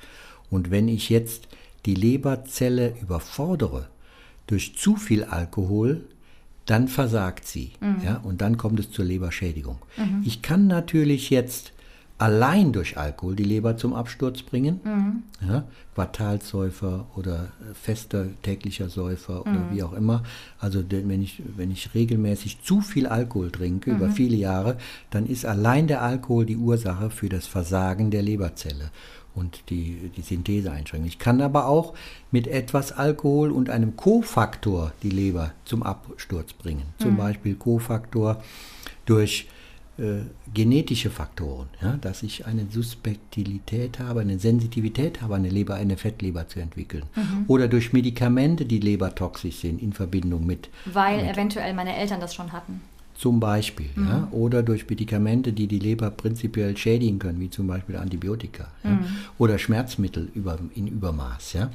[0.50, 1.48] Und wenn ich jetzt
[1.87, 3.88] die Leberzelle überfordere
[4.46, 6.05] durch zu viel Alkohol,
[6.70, 7.72] dann versagt sie.
[7.80, 7.96] Mhm.
[8.04, 9.78] Ja, und dann kommt es zur Leberschädigung.
[9.96, 10.22] Mhm.
[10.24, 11.72] Ich kann natürlich jetzt
[12.16, 14.80] allein durch Alkohol die Leber zum Absturz bringen.
[14.85, 15.22] Mhm.
[15.48, 19.72] Ja, Quartalsäufer oder fester täglicher Säufer oder mhm.
[19.72, 20.22] wie auch immer.
[20.59, 24.12] Also wenn ich, wenn ich regelmäßig zu viel Alkohol trinke über mhm.
[24.12, 24.76] viele Jahre,
[25.11, 28.90] dann ist allein der Alkohol die Ursache für das Versagen der Leberzelle
[29.35, 31.09] und die, die Synthese einschränken.
[31.09, 31.95] Ich kann aber auch
[32.31, 36.85] mit etwas Alkohol und einem Kofaktor die Leber zum Absturz bringen.
[36.99, 37.19] Zum mhm.
[37.19, 38.43] Beispiel Kofaktor
[39.07, 39.49] durch
[39.99, 40.23] äh,
[40.55, 46.49] genetische Faktoren, ja, dass ich eine Suspektilität habe, eine Sensitivität habe, eine Leber, eine Fettleber
[46.49, 47.05] zu entwickeln.
[47.14, 47.45] Mhm.
[47.49, 50.71] Oder durch Medikamente, die lebertoxisch sind, in Verbindung mit.
[50.87, 52.81] Weil mit, eventuell meine Eltern das schon hatten.
[53.20, 54.09] Zum Beispiel, mhm.
[54.09, 58.92] ja, oder durch Medikamente, die die Leber prinzipiell schädigen können, wie zum Beispiel Antibiotika ja,
[58.92, 59.04] mhm.
[59.37, 61.52] oder Schmerzmittel über, in Übermaß.
[61.52, 61.70] Ja,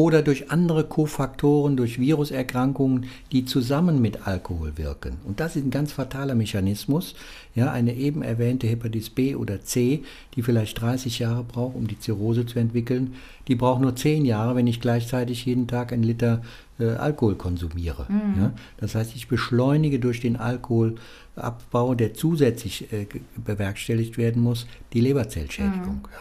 [0.00, 5.18] oder durch andere Kofaktoren, durch Viruserkrankungen, die zusammen mit Alkohol wirken.
[5.26, 7.14] Und das ist ein ganz fataler Mechanismus.
[7.54, 10.02] Ja, eine eben erwähnte Hepatitis B oder C,
[10.36, 13.12] die vielleicht 30 Jahre braucht, um die Zirrhose zu entwickeln,
[13.46, 16.40] die braucht nur 10 Jahre, wenn ich gleichzeitig jeden Tag einen Liter
[16.78, 18.06] äh, Alkohol konsumiere.
[18.08, 18.40] Mhm.
[18.40, 18.52] Ja?
[18.78, 23.06] Das heißt, ich beschleunige durch den Alkoholabbau, der zusätzlich äh,
[23.44, 25.96] bewerkstelligt werden muss, die Leberzellschädigung.
[25.96, 26.08] Mhm.
[26.12, 26.20] Ja.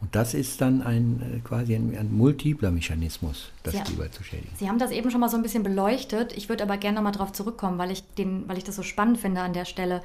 [0.00, 3.15] Und das ist dann ein äh, quasi ein, ein multipler Mechanismus,
[3.62, 4.50] das Sie, Leber zu schädigen.
[4.56, 6.36] Sie haben das eben schon mal so ein bisschen beleuchtet.
[6.36, 9.18] Ich würde aber gerne nochmal darauf zurückkommen, weil ich, den, weil ich das so spannend
[9.18, 10.02] finde an der Stelle.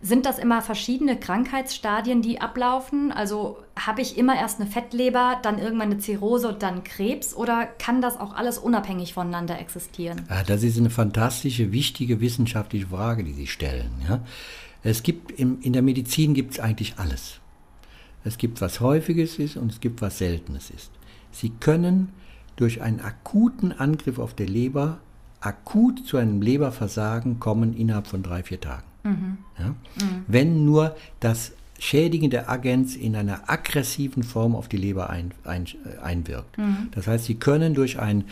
[0.00, 3.12] Sind das immer verschiedene Krankheitsstadien, die ablaufen?
[3.12, 7.34] Also habe ich immer erst eine Fettleber, dann irgendwann eine Zirrhose und dann Krebs?
[7.34, 10.22] Oder kann das auch alles unabhängig voneinander existieren?
[10.28, 13.90] Ja, das ist eine fantastische, wichtige wissenschaftliche Frage, die Sie stellen.
[14.08, 14.20] Ja?
[14.82, 17.40] Es gibt im, in der Medizin gibt es eigentlich alles.
[18.24, 20.90] Es gibt was Häufiges ist und es gibt was Seltenes ist.
[21.30, 22.12] Sie können
[22.56, 24.98] durch einen akuten Angriff auf der Leber
[25.40, 28.84] akut zu einem Leberversagen kommen innerhalb von drei, vier Tagen.
[29.02, 29.38] Mhm.
[29.58, 29.66] Ja?
[29.66, 30.24] Mhm.
[30.26, 35.66] Wenn nur das schädigende Agens in einer aggressiven Form auf die Leber ein, ein,
[36.02, 36.56] einwirkt.
[36.56, 36.88] Mhm.
[36.92, 38.24] Das heißt, Sie können durch ein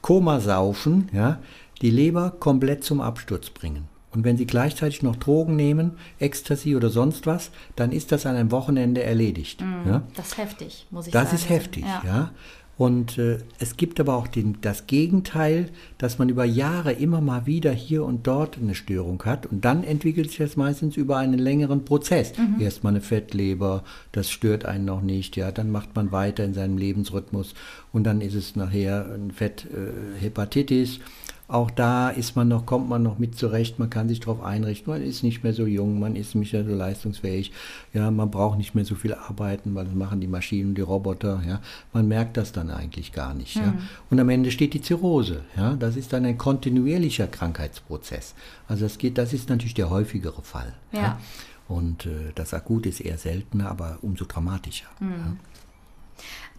[0.00, 1.38] Komasaufen ja,
[1.80, 3.84] die Leber komplett zum Absturz bringen.
[4.10, 8.36] Und wenn Sie gleichzeitig noch Drogen nehmen, Ecstasy oder sonst was, dann ist das an
[8.36, 9.60] einem Wochenende erledigt.
[9.60, 10.02] Mm, ja?
[10.16, 11.36] Das ist heftig, muss ich das sagen.
[11.36, 12.02] Das ist heftig, ja.
[12.04, 12.30] ja.
[12.78, 17.44] Und äh, es gibt aber auch den, das Gegenteil, dass man über Jahre immer mal
[17.44, 19.46] wieder hier und dort eine Störung hat.
[19.46, 22.32] Und dann entwickelt sich das meistens über einen längeren Prozess.
[22.38, 22.60] Mhm.
[22.60, 25.36] Erstmal eine Fettleber, das stört einen noch nicht.
[25.36, 27.54] Ja, dann macht man weiter in seinem Lebensrhythmus.
[27.92, 30.98] Und dann ist es nachher ein Fetthepatitis.
[30.98, 31.00] Äh,
[31.48, 34.92] auch da ist man noch, kommt man noch mit zurecht, man kann sich darauf einrichten,
[34.92, 37.52] man ist nicht mehr so jung, man ist nicht mehr so leistungsfähig,
[37.94, 41.42] ja, man braucht nicht mehr so viel arbeiten, weil das machen die Maschinen, die Roboter,
[41.46, 41.60] ja,
[41.94, 43.62] man merkt das dann eigentlich gar nicht, mhm.
[43.62, 43.68] ja.
[43.68, 43.78] Hm.
[44.10, 48.34] Und am Ende steht die Zirrhose, ja, das ist dann ein kontinuierlicher Krankheitsprozess.
[48.68, 50.74] Also das geht, das ist natürlich der häufigere Fall.
[50.92, 51.00] Ja.
[51.00, 51.18] ja.
[51.66, 54.88] Und äh, das Akut ist eher seltener, aber umso dramatischer.
[55.00, 55.10] Mhm.
[55.10, 55.36] Ja.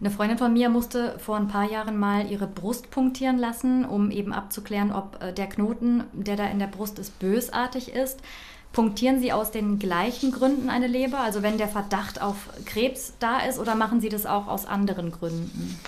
[0.00, 4.10] Eine Freundin von mir musste vor ein paar Jahren mal ihre Brust punktieren lassen, um
[4.10, 8.20] eben abzuklären, ob äh, der Knoten, der da in der Brust ist, bösartig ist.
[8.72, 13.40] Punktieren Sie aus den gleichen Gründen eine Leber, also wenn der Verdacht auf Krebs da
[13.40, 15.78] ist, oder machen Sie das auch aus anderen Gründen?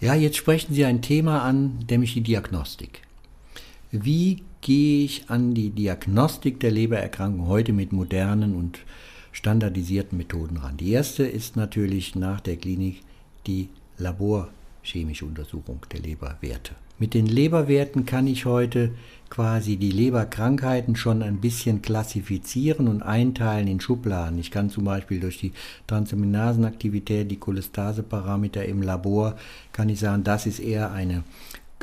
[0.00, 3.02] Ja, jetzt sprechen Sie ein Thema an, nämlich die Diagnostik.
[3.90, 8.80] Wie gehe ich an die Diagnostik der Lebererkrankung heute mit modernen und
[9.38, 10.76] standardisierten Methoden ran?
[10.76, 13.02] Die erste ist natürlich nach der Klinik
[13.46, 16.74] die laborchemische Untersuchung der Leberwerte.
[16.98, 18.90] Mit den Leberwerten kann ich heute
[19.30, 24.38] quasi die Leberkrankheiten schon ein bisschen klassifizieren und einteilen in Schubladen.
[24.40, 25.52] Ich kann zum Beispiel durch die
[25.86, 29.36] Transaminasenaktivität, die Cholestaseparameter im Labor,
[29.72, 31.22] kann ich sagen, das ist eher eine,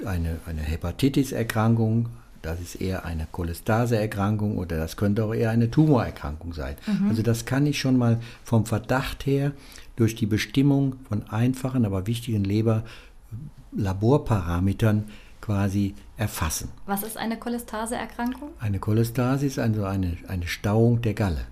[0.03, 2.09] eine, eine Hepatitis-Erkrankung,
[2.45, 6.77] das ist eher eine Cholestaseerkrankung oder das könnte auch eher eine Tumorerkrankung sein.
[6.87, 7.09] Mhm.
[7.09, 9.51] Also das kann ich schon mal vom Verdacht her
[9.95, 15.05] durch die Bestimmung von einfachen, aber wichtigen Leber-Laborparametern
[15.41, 16.69] quasi erfassen.
[16.85, 18.49] Was ist eine Cholestaseerkrankung?
[18.59, 21.45] Eine Cholestase ist also eine, eine Stauung der Galle.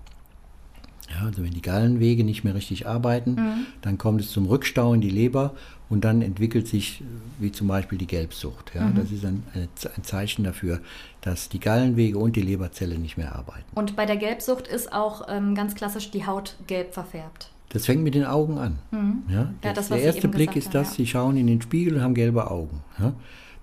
[1.10, 3.66] Ja, also wenn die Gallenwege nicht mehr richtig arbeiten, mhm.
[3.82, 5.54] dann kommt es zum Rückstau in die Leber
[5.90, 7.02] und dann entwickelt sich
[7.38, 8.72] wie zum Beispiel die Gelbsucht.
[8.74, 8.94] Ja, mhm.
[8.94, 9.68] Das ist ein, ein,
[10.02, 10.80] Zeichen dafür,
[11.20, 13.64] dass die Gallenwege und die Leberzelle nicht mehr arbeiten.
[13.74, 17.50] Und bei der Gelbsucht ist auch ähm, ganz klassisch die Haut gelb verfärbt.
[17.68, 18.78] Das fängt mit den Augen an.
[18.92, 19.22] Mhm.
[19.28, 20.94] Ja, das, ja, das, der erste Blick ist das, ja.
[20.94, 22.80] Sie schauen in den Spiegel und haben gelbe Augen.
[22.98, 23.12] Ja,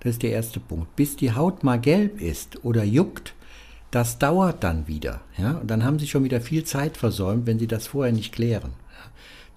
[0.00, 0.94] das ist der erste Punkt.
[0.96, 3.34] Bis die Haut mal gelb ist oder juckt,
[3.92, 5.20] das dauert dann wieder.
[5.38, 5.52] Ja?
[5.52, 8.72] Und dann haben Sie schon wieder viel Zeit versäumt, wenn Sie das vorher nicht klären.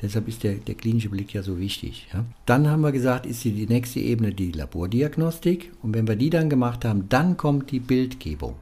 [0.02, 2.08] Deshalb ist der, der klinische Blick ja so wichtig.
[2.13, 2.26] Ja?
[2.45, 5.71] Dann haben wir gesagt, ist die nächste Ebene die Labordiagnostik.
[5.82, 8.56] Und wenn wir die dann gemacht haben, dann kommt die Bildgebung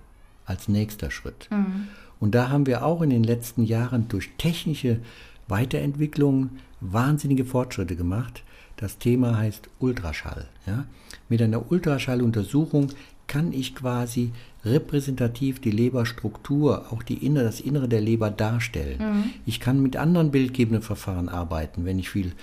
[0.46, 1.50] als nächster Schritt.
[1.50, 1.88] Mhm.
[2.20, 5.00] Und da haben wir auch in den letzten Jahren durch technische
[5.48, 8.44] Weiterentwicklungen wahnsinnige Fortschritte gemacht.
[8.78, 10.48] Das Thema heißt Ultraschall.
[10.68, 10.86] Ja?
[11.30, 12.90] Mit einer Ultraschalluntersuchung
[13.34, 14.32] kann ich quasi
[14.63, 19.00] repräsentativ die Leberstruktur, auch die Inner, das Innere der Leber darstellen.
[19.00, 19.24] Mhm.
[19.48, 22.34] Ich kann mit anderen bildgebenden Verfahren arbeiten, wenn ich viel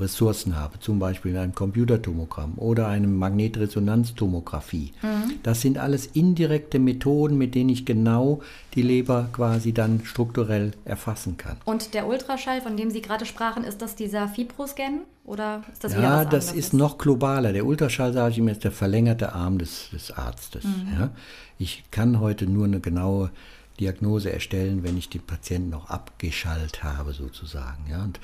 [0.00, 4.92] Ressourcen habe, zum Beispiel in einem Computertomogramm oder einem Magnetresonanztomographie.
[5.02, 5.34] Mhm.
[5.42, 8.40] Das sind alles indirekte Methoden, mit denen ich genau
[8.74, 11.56] die Leber quasi dann strukturell erfassen kann.
[11.64, 15.94] Und der Ultraschall, von dem Sie gerade sprachen, ist das dieser Fibroscan oder ist das
[15.94, 17.52] ja, das ist noch globaler.
[17.52, 20.64] Der Ultraschall, sage ich immer, ist der verlängerte Arm des, des Arztes.
[20.64, 20.98] Mhm.
[20.98, 21.10] Ja?
[21.58, 23.30] Ich kann heute nur eine genaue
[23.78, 27.84] Diagnose erstellen, wenn ich den Patienten noch abgeschaltet habe, sozusagen.
[27.90, 28.02] Ja?
[28.02, 28.20] Und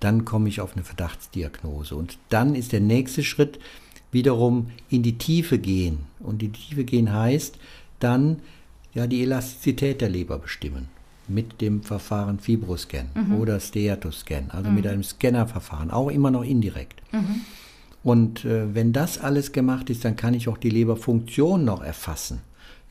[0.00, 1.94] dann komme ich auf eine Verdachtsdiagnose.
[1.94, 3.58] Und dann ist der nächste Schritt
[4.12, 6.00] wiederum in die Tiefe gehen.
[6.20, 7.58] Und in die Tiefe gehen heißt
[8.00, 8.40] dann
[8.94, 10.88] ja die Elastizität der Leber bestimmen
[11.28, 13.34] mit dem Verfahren Fibroscan mhm.
[13.36, 14.76] oder Steatoscan, also mhm.
[14.76, 17.02] mit einem Scannerverfahren, auch immer noch indirekt.
[17.12, 17.40] Mhm.
[18.04, 22.40] Und äh, wenn das alles gemacht ist, dann kann ich auch die Leberfunktion noch erfassen.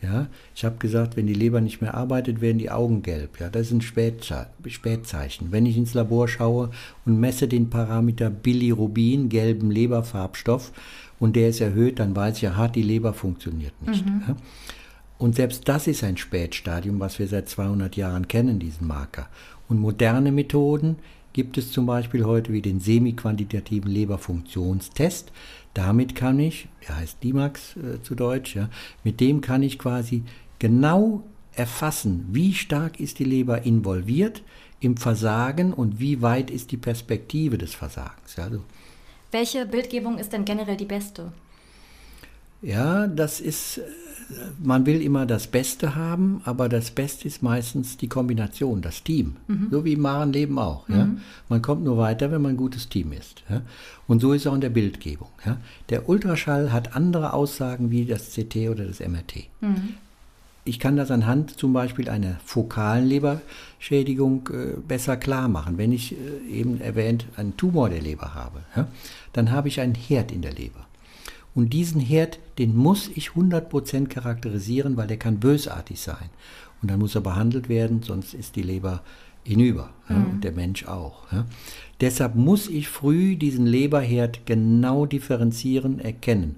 [0.06, 3.40] Ja, ich habe gesagt, wenn die Leber nicht mehr arbeitet, werden die Augen gelb.
[3.40, 5.52] Ja, das ist ein Spätze Spätzeichen.
[5.52, 6.70] Wenn ich ins Labor schaue
[7.06, 10.72] und messe den Parameter Bilirubin, gelben Leberfarbstoff,
[11.20, 14.06] und der ist erhöht, dann weiß ich, ja, die Leber funktioniert nicht.
[14.06, 14.24] Mhm.
[14.28, 14.36] Ja.
[15.18, 19.28] Und selbst das ist ein Spätstadium, was wir seit 200 Jahren kennen, diesen Marker.
[19.70, 20.98] Und moderne Methoden
[21.34, 25.32] gibt es zum Beispiel heute wie den semi-quantitativen Leberfunktionstest.
[25.76, 28.70] Damit kann ich, der heißt DIMAX äh, zu Deutsch, ja,
[29.04, 30.24] mit dem kann ich quasi
[30.58, 31.22] genau
[31.54, 34.42] erfassen, wie stark ist die Leber involviert
[34.80, 38.38] im Versagen und wie weit ist die Perspektive des Versagens.
[38.38, 38.62] Ja, also.
[39.32, 41.34] Welche Bildgebung ist denn generell die beste?
[42.66, 43.82] Ja, das ist, äh,
[44.62, 49.36] man will immer das Beste haben, aber das Beste ist meistens die Kombination, das Team.
[49.48, 49.68] Mhm.
[49.70, 50.88] So wie im wahren Leben auch.
[50.88, 50.96] Mhm.
[50.96, 51.10] Ja?
[51.48, 53.44] Man kommt nur weiter, wenn man ein gutes Team ist.
[53.50, 53.62] Ja?
[54.08, 55.30] Und so ist es auch in der Bildgebung.
[55.46, 55.58] Ja?
[55.90, 59.48] Der Ultraschall hat andere Aussagen wie das CT oder das MRT.
[59.62, 59.94] Mhm.
[60.68, 65.78] Ich kann das anhand zum Beispiel einer fokalen Leberschädigung äh, besser klar machen.
[65.78, 68.62] Wenn ich äh, eben erwähnt einen Tumor der Leber habe,
[69.34, 70.85] dann habe ich einen Herd in der Leber.
[71.56, 76.30] Und diesen Herd, den muss ich 100% charakterisieren, weil der kann bösartig sein.
[76.82, 79.02] Und dann muss er behandelt werden, sonst ist die Leber
[79.44, 80.16] hinüber mhm.
[80.16, 81.32] ja, und der Mensch auch.
[81.32, 81.46] Ja.
[82.02, 86.58] Deshalb muss ich früh diesen Leberherd genau differenzieren, erkennen.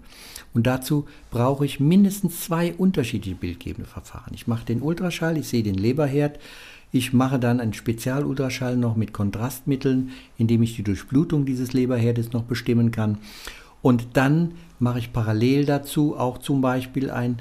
[0.54, 4.34] Und dazu brauche ich mindestens zwei unterschiedliche bildgebende Verfahren.
[4.34, 6.40] Ich mache den Ultraschall, ich sehe den Leberherd,
[6.92, 12.44] ich mache dann einen Spezialultraschall noch mit Kontrastmitteln, indem ich die Durchblutung dieses Leberherdes noch
[12.44, 13.20] bestimmen kann.
[13.82, 17.38] Und dann mache ich parallel dazu auch zum Beispiel ein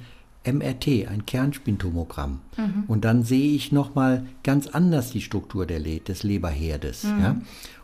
[0.47, 2.41] MRT, ein Kernspintomogramm.
[2.57, 2.85] Mhm.
[2.87, 7.05] Und dann sehe ich nochmal ganz anders die Struktur der Le des Leberherdes.
[7.05, 7.21] Mhm.
[7.21, 7.37] Ja?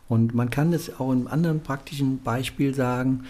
[0.08, 3.24] Und man kann es auch in einem anderen praktischen Beispiel sagen,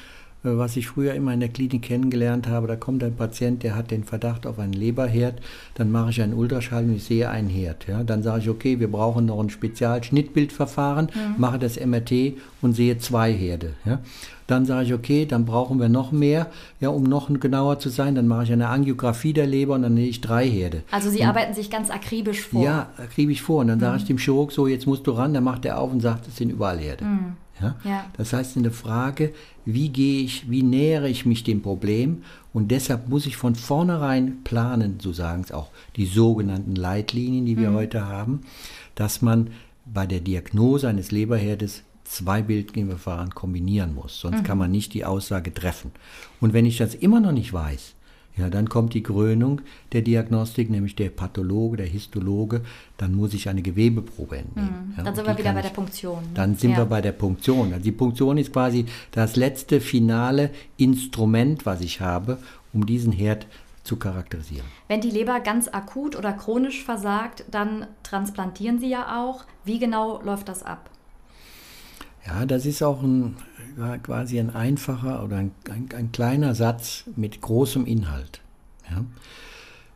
[0.44, 3.76] äh, was ich früher immer in der Klinik kennengelernt habe, da kommt ein Patient, der
[3.76, 5.40] hat den Verdacht auf einen Leberherd,
[5.74, 7.86] dann mache ich einen Ultraschall und ich sehe einen Herd.
[7.88, 8.02] Ja?
[8.02, 11.34] Dann sage ich, okay, wir brauchen noch ein Spezialschnittbildverfahren, mhm.
[11.38, 13.74] mache das MRT und sehe zwei Herde.
[13.84, 14.00] Ja?
[14.52, 18.14] Dann sage ich, okay, dann brauchen wir noch mehr, ja, um noch genauer zu sein.
[18.14, 20.82] Dann mache ich eine Angiografie der Leber und dann nehme ich drei Herde.
[20.90, 22.62] Also Sie und, arbeiten sich ganz akribisch vor.
[22.62, 23.62] Ja, akribisch vor.
[23.62, 23.82] Und dann mhm.
[23.82, 25.32] sage ich dem Chirurg so, jetzt musst du ran.
[25.32, 27.02] Dann macht er auf und sagt, es sind überall Herde.
[27.02, 27.36] Mhm.
[27.62, 27.76] Ja?
[27.82, 28.04] ja?
[28.18, 29.32] Das heißt, eine Frage,
[29.64, 32.22] wie gehe ich, wie nähere ich mich dem Problem?
[32.52, 37.56] Und deshalb muss ich von vornherein planen, so sagen es auch die sogenannten Leitlinien, die
[37.56, 37.76] wir mhm.
[37.76, 38.42] heute haben,
[38.96, 39.48] dass man
[39.86, 44.20] bei der Diagnose eines Leberherdes zwei Bildgebungsverfahren kombinieren muss.
[44.20, 44.44] Sonst mhm.
[44.44, 45.92] kann man nicht die Aussage treffen.
[46.40, 47.94] Und wenn ich das immer noch nicht weiß,
[48.36, 49.60] ja, dann kommt die Krönung
[49.92, 52.62] der Diagnostik, nämlich der Pathologe, der Histologe.
[52.96, 54.88] Dann muss ich eine Gewebeprobe entnehmen.
[54.88, 54.94] Mhm.
[54.96, 56.22] Ja, dann sind wir wieder bei der Punktion.
[56.32, 56.78] Dann sind ja.
[56.78, 57.72] wir bei der Punktion.
[57.72, 62.38] Also die Punktion ist quasi das letzte finale Instrument, was ich habe,
[62.72, 63.46] um diesen Herd
[63.84, 64.64] zu charakterisieren.
[64.88, 69.44] Wenn die Leber ganz akut oder chronisch versagt, dann transplantieren Sie ja auch.
[69.64, 70.88] Wie genau läuft das ab?
[72.26, 73.36] Ja, das ist auch ein,
[74.02, 78.40] quasi ein einfacher oder ein, ein, ein kleiner Satz mit großem Inhalt.
[78.90, 79.04] Ja.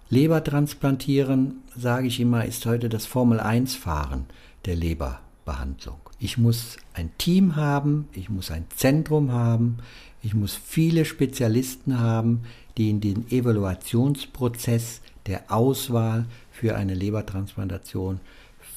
[0.08, 4.26] Leber transplantieren, sage ich immer, ist heute das Formel-1-Fahren
[4.64, 5.98] der Leberbehandlung.
[6.18, 9.78] Ich muss ein Team haben, ich muss ein Zentrum haben,
[10.22, 12.42] ich muss viele Spezialisten haben,
[12.76, 18.20] die in den Evaluationsprozess der Auswahl für eine Lebertransplantation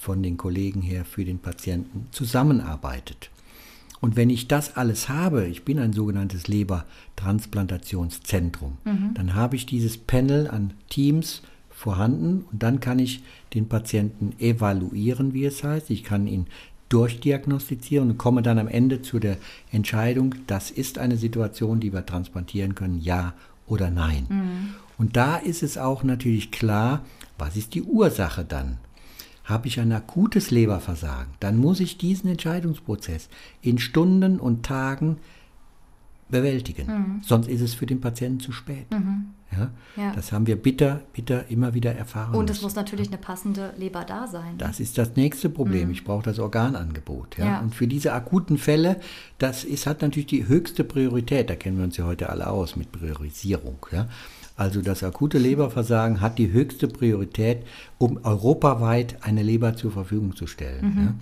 [0.02, 3.30] von den Kollegen her für den Patienten zusammenarbeitet.
[4.02, 9.14] Und wenn ich das alles habe, ich bin ein sogenanntes Lebertransplantationszentrum, mhm.
[9.14, 15.34] dann habe ich dieses Panel an Teams vorhanden und dann kann ich den Patienten evaluieren,
[15.34, 15.90] wie es heißt.
[15.90, 16.46] Ich kann ihn
[16.90, 19.38] durchdiagnostizieren und komme dann am Ende zu der
[19.72, 23.34] Entscheidung, das ist eine Situation, die wir transplantieren können, ja
[23.68, 24.26] oder nein.
[24.30, 24.76] Mhm.
[24.98, 27.06] Und da ist es auch natürlich klar,
[27.38, 28.80] was ist die Ursache dann?
[29.50, 33.30] Habe ich ein akutes Leberversagen, dann muss ich diesen Entscheidungsprozess
[33.62, 35.18] in Stunden und Tagen
[36.30, 36.88] bewältigen.
[36.88, 37.22] Mhm.
[37.24, 38.90] Sonst ist es für den Patienten zu spät.
[38.92, 39.32] Mhm.
[39.52, 39.72] Ja?
[39.98, 40.12] ja?
[40.14, 42.36] Das haben wir bitter, bitter immer wieder erfahren.
[42.36, 44.58] Und es muss natürlich eine passende Leber da sein.
[44.58, 45.88] Das ist das nächste Problem.
[45.88, 45.94] Mhm.
[45.94, 47.38] Ich brauche das Organangebot.
[47.38, 47.46] Ja?
[47.46, 47.60] ja?
[47.60, 49.00] Und für diese akuten Fälle,
[49.40, 51.50] das ist, hat natürlich die höchste Priorität.
[51.50, 53.86] Da kennen wir uns ja heute alle aus mit Priorisierung.
[53.92, 54.08] Ja?
[54.60, 57.60] Also das akute Leberversagen hat die höchste Priorität,
[57.98, 60.94] um europaweit eine Leber zur Verfügung zu stellen.
[60.94, 61.02] Mhm.
[61.02, 61.14] Ja.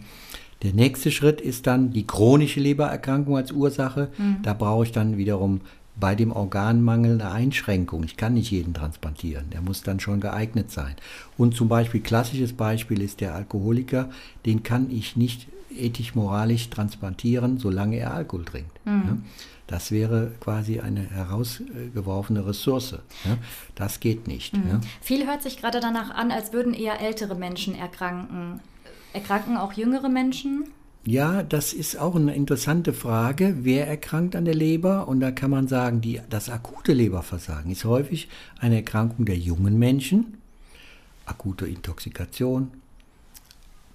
[0.63, 4.09] Der nächste Schritt ist dann die chronische Lebererkrankung als Ursache.
[4.17, 4.37] Mhm.
[4.41, 5.61] Da brauche ich dann wiederum
[5.99, 8.03] bei dem Organmangel eine Einschränkung.
[8.05, 9.51] Ich kann nicht jeden transplantieren.
[9.51, 10.95] Der muss dann schon geeignet sein.
[11.37, 14.09] Und zum Beispiel, klassisches Beispiel ist der Alkoholiker.
[14.47, 15.47] Den kann ich nicht
[15.77, 18.83] ethisch-moralisch transplantieren, solange er Alkohol trinkt.
[18.83, 19.03] Mhm.
[19.05, 19.17] Ja.
[19.67, 22.93] Das wäre quasi eine herausgeworfene Ressource.
[23.25, 23.37] Ja?
[23.75, 24.55] Das geht nicht.
[24.55, 24.69] Mhm.
[24.69, 24.81] Ja?
[25.01, 28.61] Viel hört sich gerade danach an, als würden eher ältere Menschen erkranken.
[29.13, 30.65] Erkranken auch jüngere Menschen?
[31.03, 33.59] Ja, das ist auch eine interessante Frage.
[33.61, 35.07] Wer erkrankt an der Leber?
[35.07, 38.27] Und da kann man sagen, die, das akute Leberversagen ist häufig
[38.59, 40.37] eine Erkrankung der jungen Menschen.
[41.25, 42.71] Akute Intoxikation,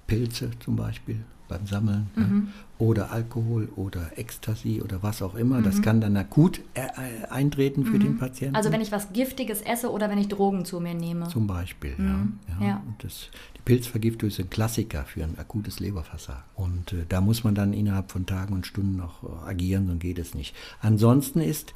[0.07, 2.49] Pilze zum Beispiel, beim Sammeln mhm.
[2.49, 5.59] ja, oder Alkohol oder Ecstasy oder was auch immer.
[5.59, 5.65] Mhm.
[5.65, 8.01] Das kann dann akut äh, äh, eintreten für mhm.
[8.01, 8.57] den Patienten.
[8.57, 11.29] Also wenn ich was Giftiges esse oder wenn ich Drogen zu mir nehme.
[11.29, 12.05] Zum Beispiel, ja.
[12.05, 12.39] Mhm.
[12.61, 12.67] ja.
[12.67, 12.83] ja.
[12.99, 16.43] Das, die Pilzvergiftung ist ein Klassiker für ein akutes Leberversagen.
[16.55, 20.01] Und äh, da muss man dann innerhalb von Tagen und Stunden noch äh, agieren, sonst
[20.01, 20.55] geht es nicht.
[20.81, 21.75] Ansonsten ist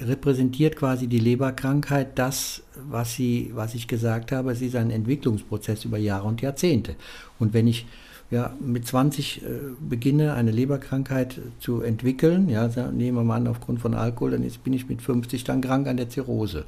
[0.00, 4.52] repräsentiert quasi die Leberkrankheit das, was, sie, was ich gesagt habe.
[4.52, 6.96] Es ist ein Entwicklungsprozess über Jahre und Jahrzehnte.
[7.38, 7.86] Und wenn ich
[8.30, 9.46] ja, mit 20 äh,
[9.80, 14.62] beginne, eine Leberkrankheit zu entwickeln, ja, nehmen wir mal an, aufgrund von Alkohol, dann ist,
[14.62, 16.64] bin ich mit 50 dann krank an der Zirrhose.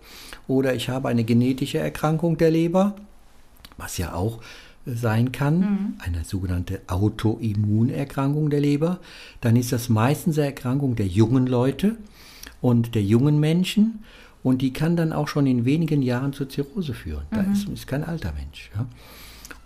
[0.48, 2.96] Oder ich habe eine genetische Erkrankung der Leber,
[3.76, 4.40] was ja auch
[4.84, 5.94] sein kann, mhm.
[5.98, 8.98] eine sogenannte Autoimmunerkrankung der Leber,
[9.40, 11.96] dann ist das meistens eine Erkrankung der jungen Leute
[12.60, 14.02] und der jungen Menschen
[14.42, 17.22] und die kann dann auch schon in wenigen Jahren zur Zirrhose führen.
[17.30, 17.52] Da mhm.
[17.52, 18.70] ist, ist kein alter Mensch.
[18.74, 18.86] Ja.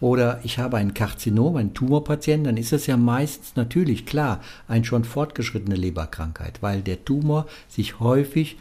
[0.00, 4.84] Oder ich habe ein Karzinom, einen Tumorpatienten, dann ist das ja meistens natürlich klar eine
[4.84, 8.58] schon fortgeschrittene Leberkrankheit, weil der Tumor sich häufig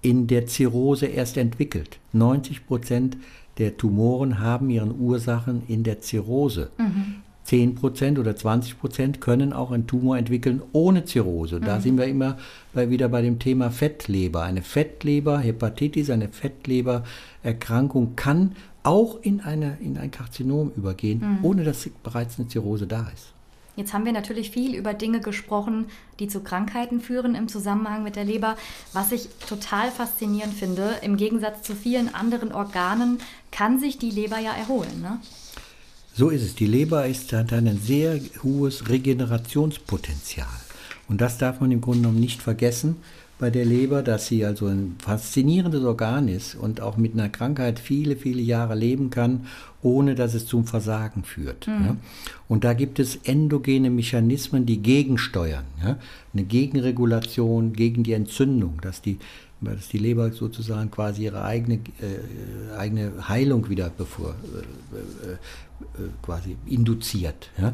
[0.00, 1.98] in der Zirrhose erst entwickelt.
[2.12, 3.16] 90 Prozent
[3.58, 6.70] der Tumoren haben ihren Ursachen in der Zirrhose.
[6.78, 7.16] Mhm.
[7.46, 11.60] 10% oder 20% können auch einen Tumor entwickeln ohne Zirrhose.
[11.60, 11.82] Da mhm.
[11.82, 12.38] sind wir immer
[12.72, 14.42] bei, wieder bei dem Thema Fettleber.
[14.42, 18.52] Eine Fettleber, Hepatitis, eine Fettlebererkrankung kann
[18.82, 21.44] auch in, eine, in ein Karzinom übergehen, mhm.
[21.44, 23.32] ohne dass bereits eine Zirrhose da ist.
[23.74, 25.86] Jetzt haben wir natürlich viel über Dinge gesprochen,
[26.18, 28.56] die zu Krankheiten führen im Zusammenhang mit der Leber.
[28.92, 33.18] Was ich total faszinierend finde, im Gegensatz zu vielen anderen Organen
[33.50, 35.00] kann sich die Leber ja erholen.
[35.00, 35.18] Ne?
[36.12, 36.54] So ist es.
[36.54, 40.46] Die Leber ist, hat ein sehr hohes Regenerationspotenzial.
[41.08, 42.96] Und das darf man im Grunde genommen nicht vergessen
[43.42, 47.80] bei der Leber, dass sie also ein faszinierendes Organ ist und auch mit einer Krankheit
[47.80, 49.48] viele, viele Jahre leben kann,
[49.82, 51.66] ohne dass es zum Versagen führt.
[51.66, 51.84] Mhm.
[51.84, 51.96] Ja.
[52.46, 55.64] Und da gibt es endogene Mechanismen, die gegensteuern.
[55.82, 55.98] Ja.
[56.32, 59.18] Eine Gegenregulation gegen die Entzündung, dass die
[59.60, 66.08] dass die Leber sozusagen quasi ihre eigene, äh, eigene Heilung wieder bevor, äh, äh, äh,
[66.20, 67.50] quasi induziert.
[67.56, 67.72] Ja?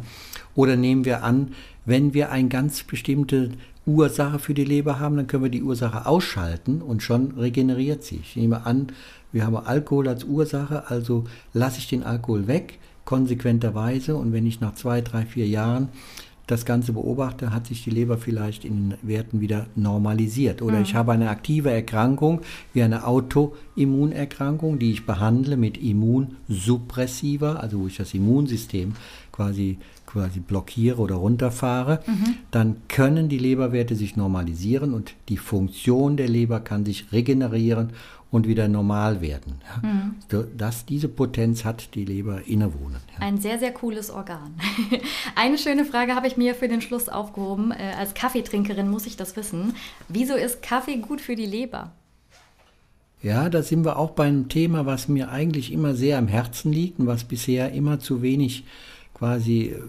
[0.54, 1.54] Oder nehmen wir an,
[1.86, 3.52] wenn wir eine ganz bestimmte
[3.88, 8.20] Ursache für die Leber haben, dann können wir die Ursache ausschalten und schon regeneriert sie.
[8.22, 8.88] Ich nehme an,
[9.32, 11.24] wir haben Alkohol als Ursache, also
[11.54, 15.88] lasse ich den Alkohol weg, konsequenterweise, und wenn ich nach zwei, drei, vier Jahren
[16.46, 20.62] das Ganze beobachte, hat sich die Leber vielleicht in den Werten wieder normalisiert.
[20.62, 20.82] Oder mhm.
[20.82, 22.40] ich habe eine aktive Erkrankung
[22.72, 28.94] wie eine Autoimmunerkrankung, die ich behandle mit Immunsuppressiva, also wo ich das Immunsystem
[29.38, 32.34] quasi quasi blockiere oder runterfahre, mhm.
[32.50, 37.90] dann können die Leberwerte sich normalisieren und die Funktion der Leber kann sich regenerieren
[38.30, 39.60] und wieder normal werden.
[39.82, 39.88] Ja.
[39.88, 40.46] Mhm.
[40.56, 43.00] Das, diese Potenz hat die Leber innewohnen.
[43.14, 43.26] Ja.
[43.26, 44.54] Ein sehr, sehr cooles Organ.
[45.34, 47.70] Eine schöne Frage habe ich mir für den Schluss aufgehoben.
[47.70, 49.74] Äh, als Kaffeetrinkerin muss ich das wissen.
[50.08, 51.92] Wieso ist Kaffee gut für die Leber?
[53.22, 56.98] Ja, da sind wir auch beim Thema, was mir eigentlich immer sehr am Herzen liegt
[56.98, 58.64] und was bisher immer zu wenig
[59.18, 59.82] quasi äh,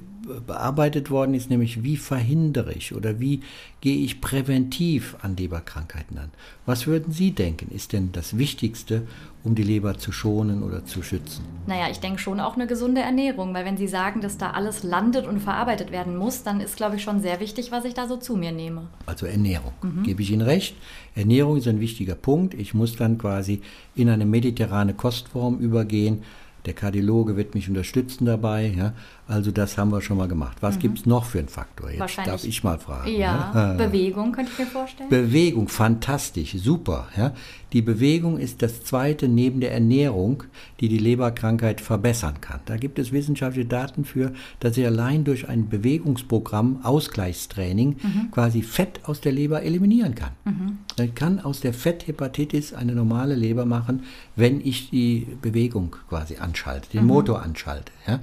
[0.46, 3.42] bearbeitet worden ist, nämlich wie verhindere ich oder wie
[3.82, 6.30] gehe ich präventiv an Leberkrankheiten an.
[6.66, 9.08] Was würden Sie denken, ist denn das Wichtigste,
[9.44, 11.46] um die Leber zu schonen oder zu schützen?
[11.66, 14.84] Naja, ich denke schon auch eine gesunde Ernährung, weil wenn Sie sagen, dass da alles
[14.84, 18.08] landet und verarbeitet werden muss, dann ist, glaube ich, schon sehr wichtig, was ich da
[18.08, 18.88] so zu mir nehme.
[19.06, 20.04] Also Ernährung, mhm.
[20.04, 20.76] gebe ich Ihnen recht.
[21.16, 22.54] Ernährung ist ein wichtiger Punkt.
[22.54, 23.62] Ich muss dann quasi
[23.96, 26.24] in eine mediterrane Kostform übergehen
[26.66, 28.74] der Kardiologe wird mich unterstützen dabei.
[28.78, 28.94] Ja?
[29.30, 30.58] Also das haben wir schon mal gemacht.
[30.62, 30.80] Was mhm.
[30.80, 31.92] gibt es noch für einen Faktor?
[31.92, 33.12] Jetzt darf ich mal fragen.
[33.12, 33.74] Ja, ja?
[33.74, 35.08] Bewegung könnte ich mir vorstellen.
[35.08, 37.08] Bewegung, fantastisch, super.
[37.16, 37.34] Ja?
[37.72, 40.46] Die Bewegung ist das Zweite neben der Ernährung,
[40.80, 42.60] die die Leberkrankheit verbessern kann.
[42.66, 48.32] Da gibt es wissenschaftliche Daten für, dass sie allein durch ein Bewegungsprogramm, Ausgleichstraining, mhm.
[48.32, 50.32] quasi Fett aus der Leber eliminieren kann.
[50.46, 50.80] Mhm.
[50.98, 54.02] Man kann aus der Fetthepatitis eine normale Leber machen,
[54.36, 57.10] wenn ich die Bewegung quasi anschalte, den mhm.
[57.10, 57.92] Motor anschalte.
[58.08, 58.22] Ja?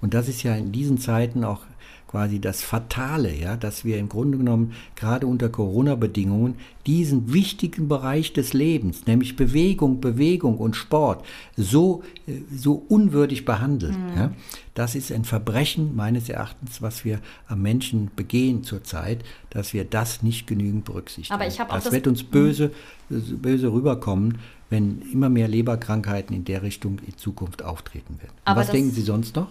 [0.00, 1.60] Und das ist ja in diesen Zeiten auch
[2.08, 8.32] quasi das Fatale, ja, dass wir im Grunde genommen gerade unter Corona-Bedingungen diesen wichtigen Bereich
[8.32, 11.24] des Lebens, nämlich Bewegung, Bewegung und Sport,
[11.56, 14.10] so, äh, so unwürdig behandeln.
[14.10, 14.16] Mhm.
[14.16, 14.32] Ja.
[14.74, 20.22] Das ist ein Verbrechen meines Erachtens, was wir am Menschen begehen zurzeit, dass wir das
[20.22, 21.34] nicht genügend berücksichtigen.
[21.34, 22.72] Aber ich auch das, das wird uns böse,
[23.10, 23.38] mhm.
[23.42, 24.38] böse rüberkommen,
[24.70, 28.34] wenn immer mehr Leberkrankheiten in der Richtung in Zukunft auftreten werden.
[28.44, 29.48] was denken Sie sonst noch?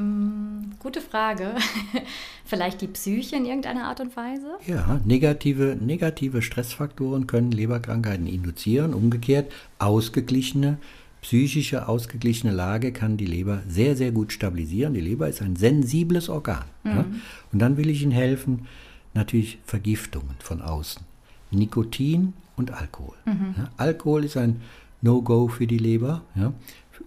[0.00, 1.54] Mm, gute Frage.
[2.44, 4.58] Vielleicht die Psyche in irgendeiner Art und Weise?
[4.66, 8.94] Ja, negative, negative Stressfaktoren können Leberkrankheiten induzieren.
[8.94, 10.78] Umgekehrt, ausgeglichene,
[11.22, 14.94] psychische, ausgeglichene Lage kann die Leber sehr, sehr gut stabilisieren.
[14.94, 16.64] Die Leber ist ein sensibles Organ.
[16.82, 16.90] Mhm.
[16.90, 17.04] Ja?
[17.52, 18.66] Und dann will ich Ihnen helfen,
[19.14, 21.02] natürlich Vergiftungen von außen.
[21.50, 23.16] Nikotin und Alkohol.
[23.26, 23.54] Mhm.
[23.56, 23.70] Ja?
[23.76, 24.62] Alkohol ist ein
[25.02, 26.22] No-Go für die Leber.
[26.34, 26.52] Ja?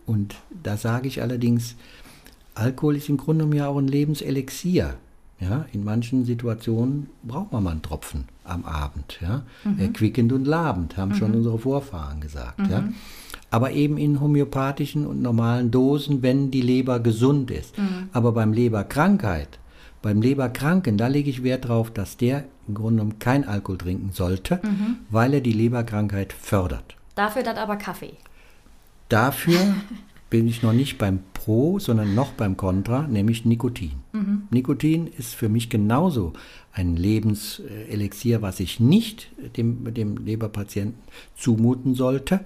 [0.06, 1.76] Und da sage ich allerdings,
[2.56, 4.96] Alkohol ist im Grunde genommen ja auch ein Lebenselixier.
[5.40, 9.20] Ja, in manchen Situationen braucht man mal einen Tropfen am Abend.
[9.22, 9.44] Ja?
[9.64, 9.80] Mhm.
[9.80, 11.16] Erquickend und labend, haben mhm.
[11.16, 12.60] schon unsere Vorfahren gesagt.
[12.60, 12.70] Mhm.
[12.70, 12.84] Ja?
[13.50, 17.78] Aber eben in homöopathischen und normalen Dosen, wenn die Leber gesund ist.
[17.78, 18.10] Mhm.
[18.14, 19.60] Aber beim Leberkrankheit,
[20.02, 24.12] beim Leberkranken, da lege ich Wert darauf, dass der im Grunde genommen kein Alkohol trinken
[24.14, 24.98] sollte, mhm.
[25.10, 26.96] weil er die Leberkrankheit fördert.
[27.16, 28.14] Dafür dann aber Kaffee.
[29.10, 29.60] Dafür
[30.34, 33.92] bin ich noch nicht beim Pro, sondern noch beim Contra, nämlich Nikotin.
[34.14, 34.48] Mhm.
[34.50, 36.34] Nikotin ist für mich genauso
[36.72, 41.00] ein Lebenselixier, was ich nicht dem, dem Leberpatienten
[41.38, 42.40] zumuten sollte,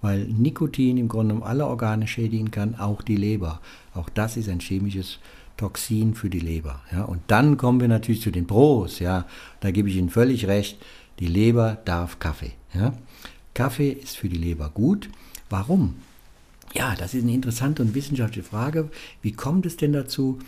[0.00, 3.60] weil Nikotin im Grunde genommen alle Organe schädigen kann, auch die Leber.
[3.92, 5.18] Auch das ist ein chemisches
[5.58, 6.80] Toxin für die Leber.
[6.92, 7.02] Ja.
[7.02, 9.00] Und dann kommen wir natürlich zu den Pros.
[9.00, 9.26] Ja.
[9.60, 10.78] Da gebe ich Ihnen völlig recht,
[11.18, 12.52] die Leber darf Kaffee.
[12.72, 12.94] Ja.
[13.52, 15.10] Kaffee ist für die Leber gut.
[15.50, 15.96] Warum?
[16.74, 18.90] Ja, das ist eine interessante und wissenschaftliche Frage.
[19.22, 20.40] Wie kommt es denn dazu,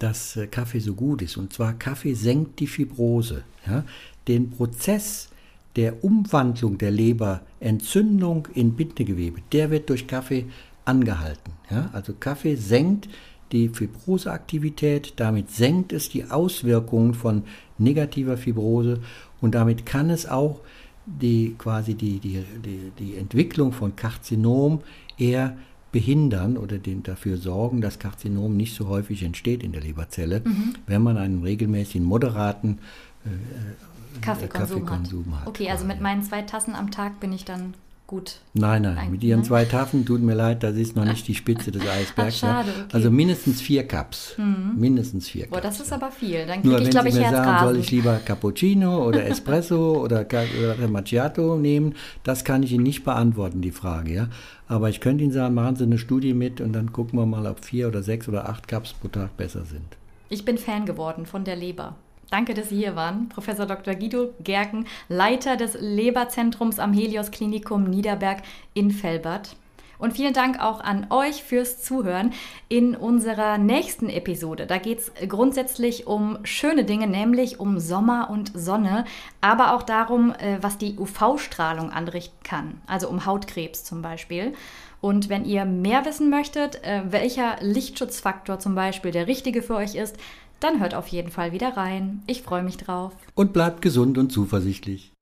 [0.00, 1.36] dass äh, Kaffee so gut ist?
[1.36, 3.44] Und zwar, Kaffee senkt die Fibrose.
[3.66, 3.84] Ja?
[4.26, 5.28] Den Prozess
[5.76, 10.46] der Umwandlung der Leberentzündung in Bindegewebe, der wird durch Kaffee
[10.84, 11.52] angehalten.
[11.70, 11.90] Ja?
[11.92, 13.08] Also Kaffee senkt
[13.52, 17.44] die Fibroseaktivität, damit senkt es die Auswirkungen von
[17.78, 19.00] negativer Fibrose
[19.40, 20.60] und damit kann es auch
[21.06, 24.82] die quasi die, die, die, die Entwicklung von Karzinom
[25.16, 25.56] eher
[25.92, 30.74] behindern oder den, dafür sorgen, dass Karzinom nicht so häufig entsteht in der Leberzelle, mhm.
[30.86, 32.78] wenn man einen regelmäßigen, moderaten
[33.24, 35.40] äh, äh Kaffeekonsum, Kaffeekonsum hat.
[35.42, 35.48] hat.
[35.48, 37.74] Okay, also mit meinen zwei Tassen am Tag bin ich dann
[38.08, 38.40] gut.
[38.54, 39.46] Nein, nein, Ein, mit Ihren ne?
[39.46, 42.42] zwei Taffen, tut mir leid, das ist noch nicht die Spitze des Eisbergs.
[42.42, 42.88] Ach, schade, okay.
[42.94, 44.34] Also mindestens vier Cups.
[44.38, 44.74] Mhm.
[44.76, 45.52] Mindestens vier Cups.
[45.52, 46.44] Boah, das ist aber viel.
[46.46, 47.44] Dann kriege ich, glaube ich, Herzrasen.
[47.44, 51.94] Sagen, soll ich lieber Cappuccino oder Espresso oder, oder Macchiato nehmen,
[52.24, 54.12] das kann ich Ihnen nicht beantworten, die Frage.
[54.12, 54.28] Ja?
[54.66, 57.46] Aber ich könnte Ihnen sagen, machen Sie eine Studie mit und dann gucken wir mal,
[57.46, 59.98] ob vier oder sechs oder acht Cups pro Tag besser sind.
[60.30, 61.96] Ich bin Fan geworden von der Leber.
[62.30, 63.28] Danke, dass Sie hier waren.
[63.30, 63.94] Professor Dr.
[63.94, 68.42] Guido Gerken, Leiter des Leberzentrums am Helios Klinikum Niederberg
[68.74, 69.56] in Fellbad.
[69.98, 72.32] Und vielen Dank auch an euch fürs Zuhören
[72.68, 74.66] in unserer nächsten Episode.
[74.66, 79.06] Da geht es grundsätzlich um schöne Dinge, nämlich um Sommer und Sonne,
[79.40, 84.52] aber auch darum, äh, was die UV-Strahlung anrichten kann, also um Hautkrebs zum Beispiel.
[85.00, 89.94] Und wenn ihr mehr wissen möchtet, äh, welcher Lichtschutzfaktor zum Beispiel der richtige für euch
[89.94, 90.16] ist,
[90.60, 92.22] dann hört auf jeden Fall wieder rein.
[92.26, 93.12] Ich freue mich drauf.
[93.34, 95.12] Und bleibt gesund und zuversichtlich.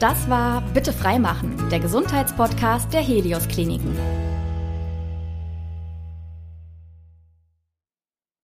[0.00, 3.96] Das war Bitte freimachen, der Gesundheitspodcast der Helios Kliniken.